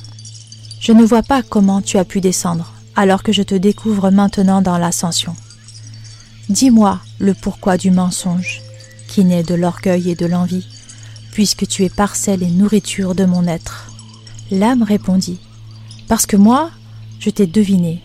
Je 0.80 0.92
ne 0.92 1.04
vois 1.04 1.22
pas 1.22 1.42
comment 1.42 1.80
tu 1.80 1.96
as 1.96 2.04
pu 2.04 2.20
descendre, 2.20 2.72
alors 2.94 3.22
que 3.22 3.32
je 3.32 3.42
te 3.42 3.54
découvre 3.54 4.10
maintenant 4.10 4.60
dans 4.60 4.76
l'ascension. 4.76 5.34
Dis-moi 6.48 7.00
le 7.20 7.32
pourquoi 7.32 7.78
du 7.78 7.90
mensonge, 7.90 8.60
qui 9.08 9.24
naît 9.24 9.44
de 9.44 9.54
l'orgueil 9.54 10.10
et 10.10 10.14
de 10.14 10.26
l'envie, 10.26 10.66
puisque 11.30 11.66
tu 11.66 11.84
es 11.84 11.88
parcelle 11.88 12.42
et 12.42 12.50
nourriture 12.50 13.14
de 13.14 13.24
mon 13.24 13.46
être. 13.46 13.90
L'âme 14.50 14.82
répondit 14.82 15.38
Parce 16.08 16.26
que 16.26 16.36
moi, 16.36 16.70
je 17.18 17.30
t'ai 17.30 17.46
deviné, 17.46 18.02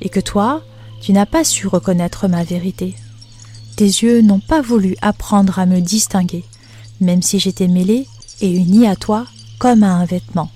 et 0.00 0.08
que 0.08 0.20
toi, 0.20 0.62
tu 1.00 1.12
n'as 1.12 1.26
pas 1.26 1.44
su 1.44 1.66
reconnaître 1.66 2.28
ma 2.28 2.44
vérité. 2.44 2.94
Tes 3.76 3.84
yeux 3.84 4.22
n'ont 4.22 4.40
pas 4.40 4.62
voulu 4.62 4.96
apprendre 5.02 5.58
à 5.58 5.66
me 5.66 5.80
distinguer, 5.80 6.44
même 7.00 7.22
si 7.22 7.38
j'étais 7.38 7.68
mêlée 7.68 8.06
et 8.40 8.50
unie 8.50 8.86
à 8.86 8.96
toi 8.96 9.26
comme 9.58 9.82
à 9.82 9.92
un 9.92 10.04
vêtement. 10.04 10.50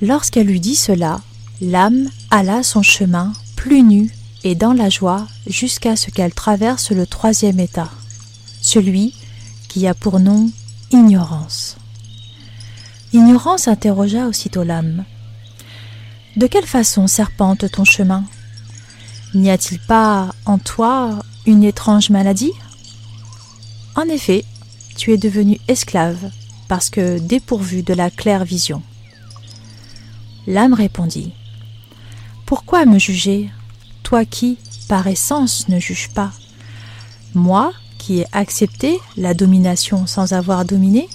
Lorsqu'elle 0.00 0.50
eut 0.50 0.60
dit 0.60 0.74
cela, 0.74 1.20
l'âme 1.60 2.08
alla 2.30 2.62
son 2.62 2.82
chemin 2.82 3.32
plus 3.56 3.82
nue 3.82 4.10
et 4.44 4.54
dans 4.54 4.72
la 4.72 4.88
joie 4.88 5.26
jusqu'à 5.46 5.94
ce 5.94 6.10
qu'elle 6.10 6.34
traverse 6.34 6.90
le 6.90 7.06
troisième 7.06 7.60
état, 7.60 7.90
celui 8.60 9.14
qui 9.68 9.86
a 9.86 9.94
pour 9.94 10.18
nom 10.18 10.50
ignorance. 10.90 11.76
Ignorance 13.12 13.68
interrogea 13.68 14.26
aussitôt 14.26 14.64
l'âme. 14.64 15.04
De 16.36 16.46
quelle 16.46 16.66
façon 16.66 17.06
serpente 17.06 17.70
ton 17.70 17.84
chemin? 17.84 18.24
N'y 19.34 19.50
a-t-il 19.50 19.80
pas 19.80 20.34
en 20.44 20.58
toi 20.58 21.18
une 21.46 21.64
étrange 21.64 22.10
maladie? 22.10 22.52
En 23.96 24.02
effet, 24.02 24.44
tu 24.96 25.12
es 25.12 25.16
devenu 25.16 25.58
esclave 25.68 26.30
parce 26.68 26.90
que 26.90 27.18
dépourvu 27.18 27.82
de 27.82 27.94
la 27.94 28.10
claire 28.10 28.44
vision. 28.44 28.82
L'âme 30.46 30.74
répondit 30.74 31.32
Pourquoi 32.44 32.84
me 32.84 32.98
juger, 32.98 33.50
toi 34.02 34.26
qui, 34.26 34.58
par 34.86 35.06
essence, 35.06 35.66
ne 35.68 35.80
juges 35.80 36.10
pas. 36.10 36.32
Moi 37.34 37.72
qui 37.96 38.18
ai 38.18 38.26
accepté 38.32 38.98
la 39.16 39.32
domination 39.32 40.06
sans 40.06 40.34
avoir 40.34 40.66
dominé 40.66 41.08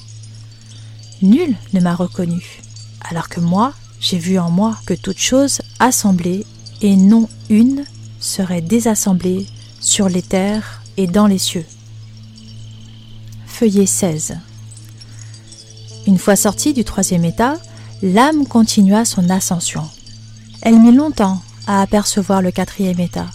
Nul 1.21 1.55
ne 1.73 1.81
m'a 1.81 1.93
reconnu, 1.93 2.61
alors 3.01 3.29
que 3.29 3.41
moi, 3.41 3.73
j'ai 3.99 4.17
vu 4.17 4.39
en 4.39 4.49
moi 4.49 4.75
que 4.87 4.93
toute 4.95 5.19
chose 5.19 5.61
assemblée 5.79 6.45
et 6.81 6.95
non 6.95 7.27
une 7.49 7.83
serait 8.19 8.61
désassemblée 8.61 9.45
sur 9.79 10.09
les 10.09 10.21
terres 10.21 10.81
et 10.97 11.07
dans 11.07 11.27
les 11.27 11.37
cieux. 11.37 11.65
Feuillet 13.45 13.85
16. 13.85 14.37
Une 16.05 16.17
fois 16.17 16.35
sortie 16.35 16.73
du 16.73 16.83
troisième 16.83 17.25
état, 17.25 17.57
l'âme 18.01 18.47
continua 18.47 19.05
son 19.05 19.29
ascension. 19.29 19.83
Elle 20.61 20.79
mit 20.79 20.93
longtemps 20.93 21.41
à 21.67 21.81
apercevoir 21.81 22.41
le 22.41 22.51
quatrième 22.51 22.99
état. 22.99 23.27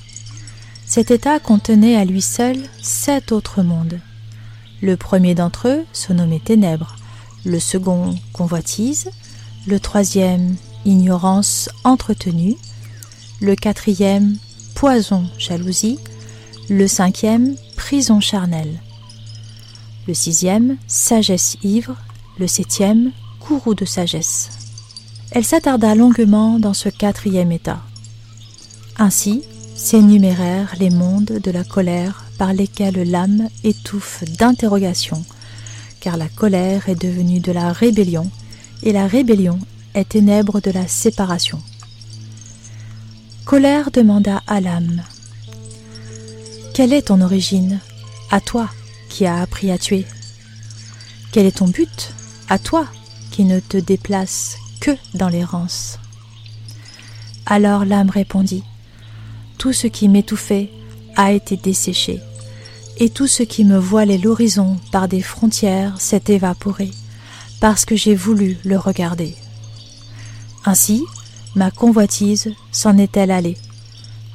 Cet 0.86 1.10
état 1.10 1.38
contenait 1.38 1.96
à 1.96 2.04
lui 2.04 2.22
seul 2.22 2.58
sept 2.80 3.32
autres 3.32 3.62
mondes. 3.62 4.00
Le 4.80 4.96
premier 4.96 5.34
d'entre 5.34 5.68
eux 5.68 5.84
se 5.92 6.12
nommait 6.12 6.40
ténèbres, 6.40 6.96
le 7.44 7.58
second 7.60 8.14
convoitise, 8.32 9.10
le 9.66 9.78
troisième 9.80 10.56
ignorance 10.84 11.68
entretenue, 11.84 12.56
le 13.40 13.54
quatrième 13.54 14.36
poison 14.74 15.24
jalousie, 15.38 15.98
le 16.68 16.86
cinquième 16.86 17.54
prison 17.76 18.20
charnelle, 18.20 18.80
le 20.06 20.14
sixième 20.14 20.76
sagesse 20.86 21.56
ivre, 21.62 21.96
le 22.38 22.46
septième 22.46 23.12
courroux 23.40 23.74
de 23.74 23.84
sagesse. 23.84 24.50
Elle 25.30 25.44
s'attarda 25.44 25.94
longuement 25.94 26.58
dans 26.58 26.74
ce 26.74 26.88
quatrième 26.88 27.52
état. 27.52 27.80
Ainsi 28.98 29.42
s'énumérèrent 29.74 30.74
les 30.78 30.90
mondes 30.90 31.40
de 31.42 31.50
la 31.50 31.64
colère 31.64 32.24
par 32.38 32.52
lesquels 32.52 33.08
l'âme 33.08 33.48
étouffe 33.64 34.24
d'interrogations, 34.38 35.24
car 36.00 36.16
la 36.16 36.28
colère 36.28 36.88
est 36.88 37.00
devenue 37.00 37.40
de 37.40 37.52
la 37.52 37.72
rébellion, 37.72 38.30
et 38.82 38.92
la 38.92 39.06
rébellion 39.06 39.58
est 39.94 40.10
ténèbre 40.10 40.60
de 40.60 40.70
la 40.70 40.86
séparation. 40.88 41.60
Colère 43.52 43.90
demanda 43.90 44.40
à 44.46 44.62
l'âme 44.62 45.02
Quelle 46.72 46.94
est 46.94 47.08
ton 47.08 47.20
origine? 47.20 47.80
À 48.30 48.40
toi 48.40 48.70
qui 49.10 49.26
as 49.26 49.42
appris 49.42 49.70
à 49.70 49.76
tuer. 49.76 50.06
Quel 51.32 51.44
est 51.44 51.58
ton 51.58 51.68
but? 51.68 52.14
À 52.48 52.58
toi 52.58 52.86
qui 53.30 53.44
ne 53.44 53.60
te 53.60 53.76
déplace 53.76 54.56
que 54.80 54.92
dans 55.12 55.28
l'errance. 55.28 55.98
Alors 57.44 57.84
l'âme 57.84 58.08
répondit 58.08 58.64
Tout 59.58 59.74
ce 59.74 59.86
qui 59.86 60.08
m'étouffait 60.08 60.70
a 61.16 61.32
été 61.32 61.58
desséché, 61.58 62.20
et 62.96 63.10
tout 63.10 63.26
ce 63.26 63.42
qui 63.42 63.66
me 63.66 63.76
voilait 63.76 64.16
l'horizon 64.16 64.78
par 64.92 65.08
des 65.08 65.20
frontières 65.20 66.00
s'est 66.00 66.24
évaporé, 66.28 66.90
parce 67.60 67.84
que 67.84 67.96
j'ai 67.96 68.14
voulu 68.14 68.56
le 68.64 68.78
regarder. 68.78 69.36
Ainsi, 70.64 71.04
ma 71.54 71.70
convoitise 71.70 72.52
s'en 72.70 72.98
est-elle 72.98 73.30
allée. 73.30 73.56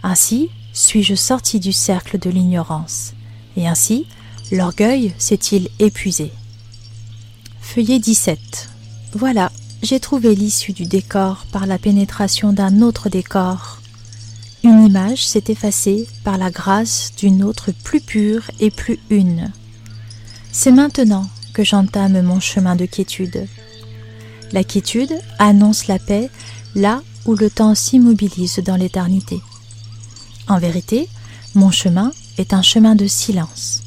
Ainsi 0.04 0.50
suis-je 0.74 1.16
sorti 1.16 1.60
du 1.60 1.74
cercle 1.74 2.20
de 2.20 2.30
l'ignorance, 2.30 3.14
et 3.56 3.68
ainsi 3.68 4.06
l'orgueil 4.52 5.14
s'est-il 5.18 5.70
épuisé. 5.80 6.32
Feuillet 7.60 8.00
17. 8.00 8.70
Voilà, 9.14 9.52
j'ai 9.82 10.00
trouvé 10.00 10.36
l'issue 10.36 10.74
du 10.74 10.86
décor 10.86 11.46
par 11.52 11.66
la 11.66 11.78
pénétration 11.78 12.54
d'un 12.54 12.82
autre 12.82 13.10
décor. 13.10 13.82
Une 14.64 14.86
image 14.86 15.26
s'est 15.26 15.46
effacée 15.48 16.08
par 16.24 16.38
la 16.38 16.52
grâce 16.52 17.14
d'une 17.18 17.44
autre 17.44 17.72
plus 17.84 18.02
pure 18.02 18.50
et 18.60 18.72
plus 18.72 19.00
une. 19.10 19.52
C'est 20.52 20.72
maintenant 20.72 21.28
que 21.54 21.64
j'entame 21.64 22.22
mon 22.22 22.40
chemin 22.40 22.76
de 22.76 22.86
quiétude. 22.86 23.48
La 24.52 24.64
quiétude 24.64 25.14
annonce 25.40 25.88
la 25.88 26.00
paix 26.00 26.30
là 26.78 27.02
où 27.26 27.36
le 27.36 27.50
temps 27.50 27.76
s'immobilise 27.76 28.60
dans 28.60 28.76
l'éternité. 28.76 29.42
En 30.48 30.60
vérité, 30.60 31.10
mon 31.56 31.72
chemin 31.72 32.12
est 32.38 32.54
un 32.54 32.62
chemin 32.62 32.96
de 32.96 33.08
silence. 33.08 33.82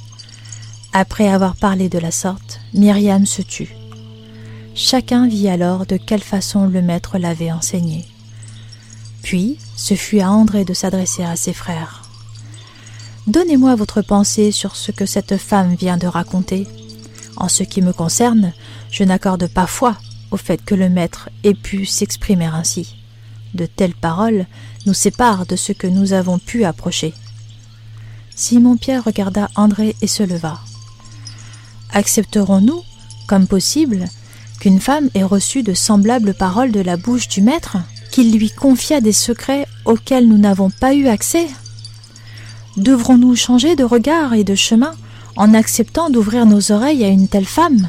Après 0.93 1.29
avoir 1.29 1.55
parlé 1.55 1.89
de 1.89 1.99
la 1.99 2.11
sorte, 2.11 2.61
Myriam 2.75 3.27
se 3.27 3.43
tut. 3.43 3.75
Chacun 4.75 5.29
vit 5.29 5.49
alors 5.49 5.87
de 5.87 5.97
quelle 5.97 6.23
façon 6.23 6.67
le 6.67 6.83
maître 6.83 7.17
l'avait 7.17 7.53
enseigné. 7.53 8.07
Puis 9.23 9.57
ce 9.77 9.95
fut 9.95 10.21
à 10.21 10.31
André 10.31 10.65
de 10.65 10.75
s'adresser 10.75 11.23
à 11.23 11.37
ses 11.37 11.53
frères. 11.53 12.03
Donnez-moi 13.29 13.77
votre 13.77 14.03
pensée 14.03 14.51
sur 14.51 14.75
ce 14.75 14.91
que 14.91 15.07
cette 15.07 15.37
femme 15.37 15.75
vient 15.77 15.97
de 15.97 16.09
raconter. 16.09 16.67
En 17.37 17.49
ce 17.49 17.63
qui 17.63 17.83
me 17.83 17.93
concerne, 17.93 18.53
je 18.91 19.05
n'accorde 19.05 19.47
pas 19.47 19.69
foi 19.69 19.97
au 20.31 20.37
fait 20.37 20.65
que 20.65 20.75
le 20.75 20.89
maître 20.89 21.29
ait 21.45 21.55
pu 21.55 21.87
s'exprimer 21.87 22.47
ainsi. 22.47 22.97
De 23.55 23.67
telles 23.67 23.95
paroles 23.95 24.47
nous 24.87 24.95
séparent 24.95 25.47
de 25.47 25.57
ce 25.57 25.73
que 25.73 25.87
nous 25.87 26.13
avons 26.13 26.39
pu 26.39 26.65
approcher. 26.65 27.13
Simon-Pierre 28.35 29.05
regarda 29.05 29.49
André 29.55 29.97
et 30.01 30.07
se 30.07 30.23
leva. 30.23 30.61
Accepterons-nous, 31.93 32.83
comme 33.27 33.47
possible, 33.47 34.09
qu'une 34.61 34.81
femme 34.81 35.11
ait 35.15 35.25
reçu 35.25 35.63
de 35.63 35.75
semblables 35.75 36.35
paroles 36.35 36.73
de 36.73 36.81
la 36.81 36.97
bouche 36.97 37.29
du 37.29 37.43
Maître, 37.43 37.79
qu'il 38.11 38.33
lui 38.33 38.51
confia 38.51 39.01
des 39.01 39.13
secrets 39.13 39.67
auxquels 39.85 40.29
nous 40.29 40.39
n'avons 40.39 40.71
pas 40.71 40.95
eu 40.95 41.09
accès? 41.09 41.49
Devrons-nous 42.77 43.35
changer 43.37 43.77
de 43.77 43.85
regard 43.85 44.35
et 44.35 44.45
de 44.45 44.55
chemin 44.55 44.93
en 45.37 45.55
acceptant 45.55 46.11
d'ouvrir 46.11 46.47
nos 46.47 46.73
oreilles 46.73 47.05
à 47.05 47.09
une 47.09 47.29
telle 47.29 47.47
femme? 47.47 47.89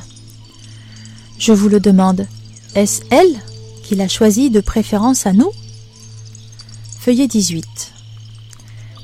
Je 1.41 1.54
vous 1.54 1.69
le 1.69 1.80
demande, 1.80 2.27
est-ce 2.75 3.01
elle 3.10 3.36
qui 3.82 3.95
l'a 3.95 4.08
choisi 4.08 4.51
de 4.51 4.60
préférence 4.60 5.25
à 5.25 5.34
nous? 5.34 5.51
Feuillet 6.99 7.27
18. 7.27 7.65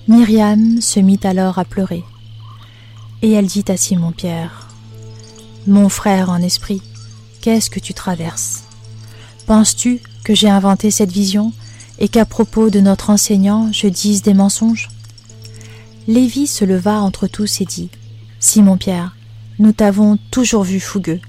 Myriam 0.08 0.80
se 0.80 1.00
mit 1.00 1.20
alors 1.24 1.58
à 1.58 1.66
pleurer. 1.66 2.04
Et 3.24 3.32
elle 3.32 3.48
dit 3.48 3.66
à 3.70 3.76
Simon-Pierre 3.76 4.68
Mon 5.66 5.90
frère 5.90 6.30
en 6.30 6.38
esprit, 6.38 6.84
qu'est-ce 7.42 7.72
que 7.72 7.80
tu 7.80 7.96
traverses? 7.96 8.66
Penses-tu 9.48 10.00
que 10.24 10.36
j'ai 10.36 10.50
inventé 10.50 10.92
cette 10.92 11.12
vision 11.12 11.54
et 11.98 12.08
qu'à 12.08 12.26
propos 12.26 12.70
de 12.70 12.80
notre 12.80 13.10
enseignant 13.10 13.72
je 13.72 13.88
dise 13.88 14.22
des 14.22 14.36
mensonges? 14.36 14.90
Lévi 16.08 16.46
se 16.46 16.66
leva 16.66 17.02
entre 17.02 17.26
tous 17.26 17.62
et 17.62 17.66
dit 17.66 17.90
Simon-Pierre, 18.40 19.16
nous 19.58 19.72
t'avons 19.72 20.20
toujours 20.30 20.64
vu 20.64 20.80
fougueux 20.80 21.20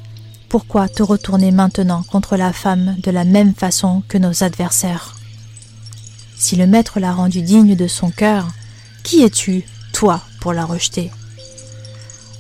pourquoi 0.48 0.88
te 0.88 1.02
retourner 1.02 1.50
maintenant 1.50 2.02
contre 2.02 2.36
la 2.36 2.52
femme 2.52 2.96
de 3.02 3.10
la 3.10 3.24
même 3.24 3.54
façon 3.54 4.02
que 4.08 4.16
nos 4.16 4.42
adversaires? 4.42 5.14
Si 6.36 6.56
le 6.56 6.66
maître 6.66 7.00
l'a 7.00 7.12
rendue 7.12 7.42
digne 7.42 7.76
de 7.76 7.86
son 7.86 8.10
cœur, 8.10 8.48
qui 9.02 9.22
es-tu, 9.22 9.64
toi, 9.92 10.22
pour 10.40 10.54
la 10.54 10.64
rejeter? 10.64 11.10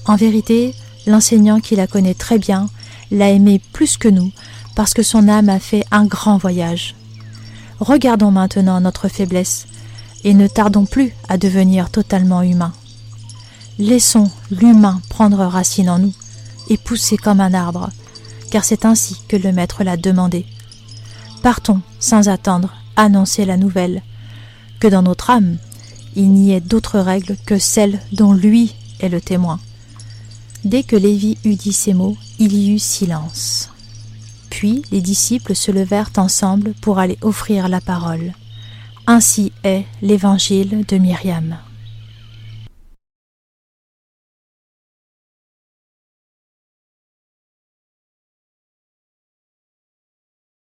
En 0.06 0.16
vérité, 0.16 0.74
l'enseignant 1.06 1.60
qui 1.60 1.76
la 1.76 1.86
connaît 1.86 2.14
très 2.14 2.38
bien 2.38 2.70
l'a 3.10 3.30
aimée 3.30 3.60
plus 3.72 3.98
que 3.98 4.08
nous, 4.08 4.32
parce 4.74 4.94
que 4.94 5.02
son 5.02 5.28
âme 5.28 5.48
a 5.48 5.58
fait 5.58 5.84
un 5.90 6.06
grand 6.06 6.38
voyage. 6.38 6.94
Regardons 7.80 8.30
maintenant 8.30 8.80
notre 8.80 9.08
faiblesse, 9.08 9.66
et 10.24 10.34
ne 10.34 10.46
tardons 10.46 10.86
plus 10.86 11.12
à 11.28 11.36
devenir 11.36 11.90
totalement 11.90 12.42
humains. 12.42 12.72
Laissons 13.78 14.30
l'humain 14.50 15.00
prendre 15.10 15.44
racine 15.44 15.90
en 15.90 15.98
nous 15.98 16.14
et 16.68 16.76
pousser 16.76 17.16
comme 17.16 17.40
un 17.40 17.54
arbre, 17.54 17.90
car 18.50 18.64
c'est 18.64 18.84
ainsi 18.84 19.16
que 19.28 19.36
le 19.36 19.52
Maître 19.52 19.84
l'a 19.84 19.96
demandé. 19.96 20.46
Partons, 21.42 21.80
sans 22.00 22.28
attendre, 22.28 22.74
annoncer 22.96 23.44
la 23.44 23.56
nouvelle, 23.56 24.02
que 24.80 24.88
dans 24.88 25.02
notre 25.02 25.30
âme, 25.30 25.58
il 26.16 26.30
n'y 26.30 26.52
ait 26.52 26.60
d'autre 26.60 26.98
règle 26.98 27.36
que 27.46 27.58
celle 27.58 28.00
dont 28.12 28.32
lui 28.32 28.74
est 29.00 29.08
le 29.08 29.20
témoin. 29.20 29.60
Dès 30.64 30.82
que 30.82 30.96
Lévi 30.96 31.38
eut 31.44 31.54
dit 31.54 31.72
ces 31.72 31.94
mots, 31.94 32.16
il 32.38 32.52
y 32.54 32.74
eut 32.74 32.80
silence. 32.80 33.70
Puis 34.50 34.82
les 34.90 35.00
disciples 35.00 35.54
se 35.54 35.70
levèrent 35.70 36.10
ensemble 36.16 36.74
pour 36.80 36.98
aller 36.98 37.18
offrir 37.22 37.68
la 37.68 37.80
parole. 37.80 38.32
Ainsi 39.06 39.52
est 39.62 39.84
l'évangile 40.02 40.84
de 40.86 40.98
Myriam. 40.98 41.58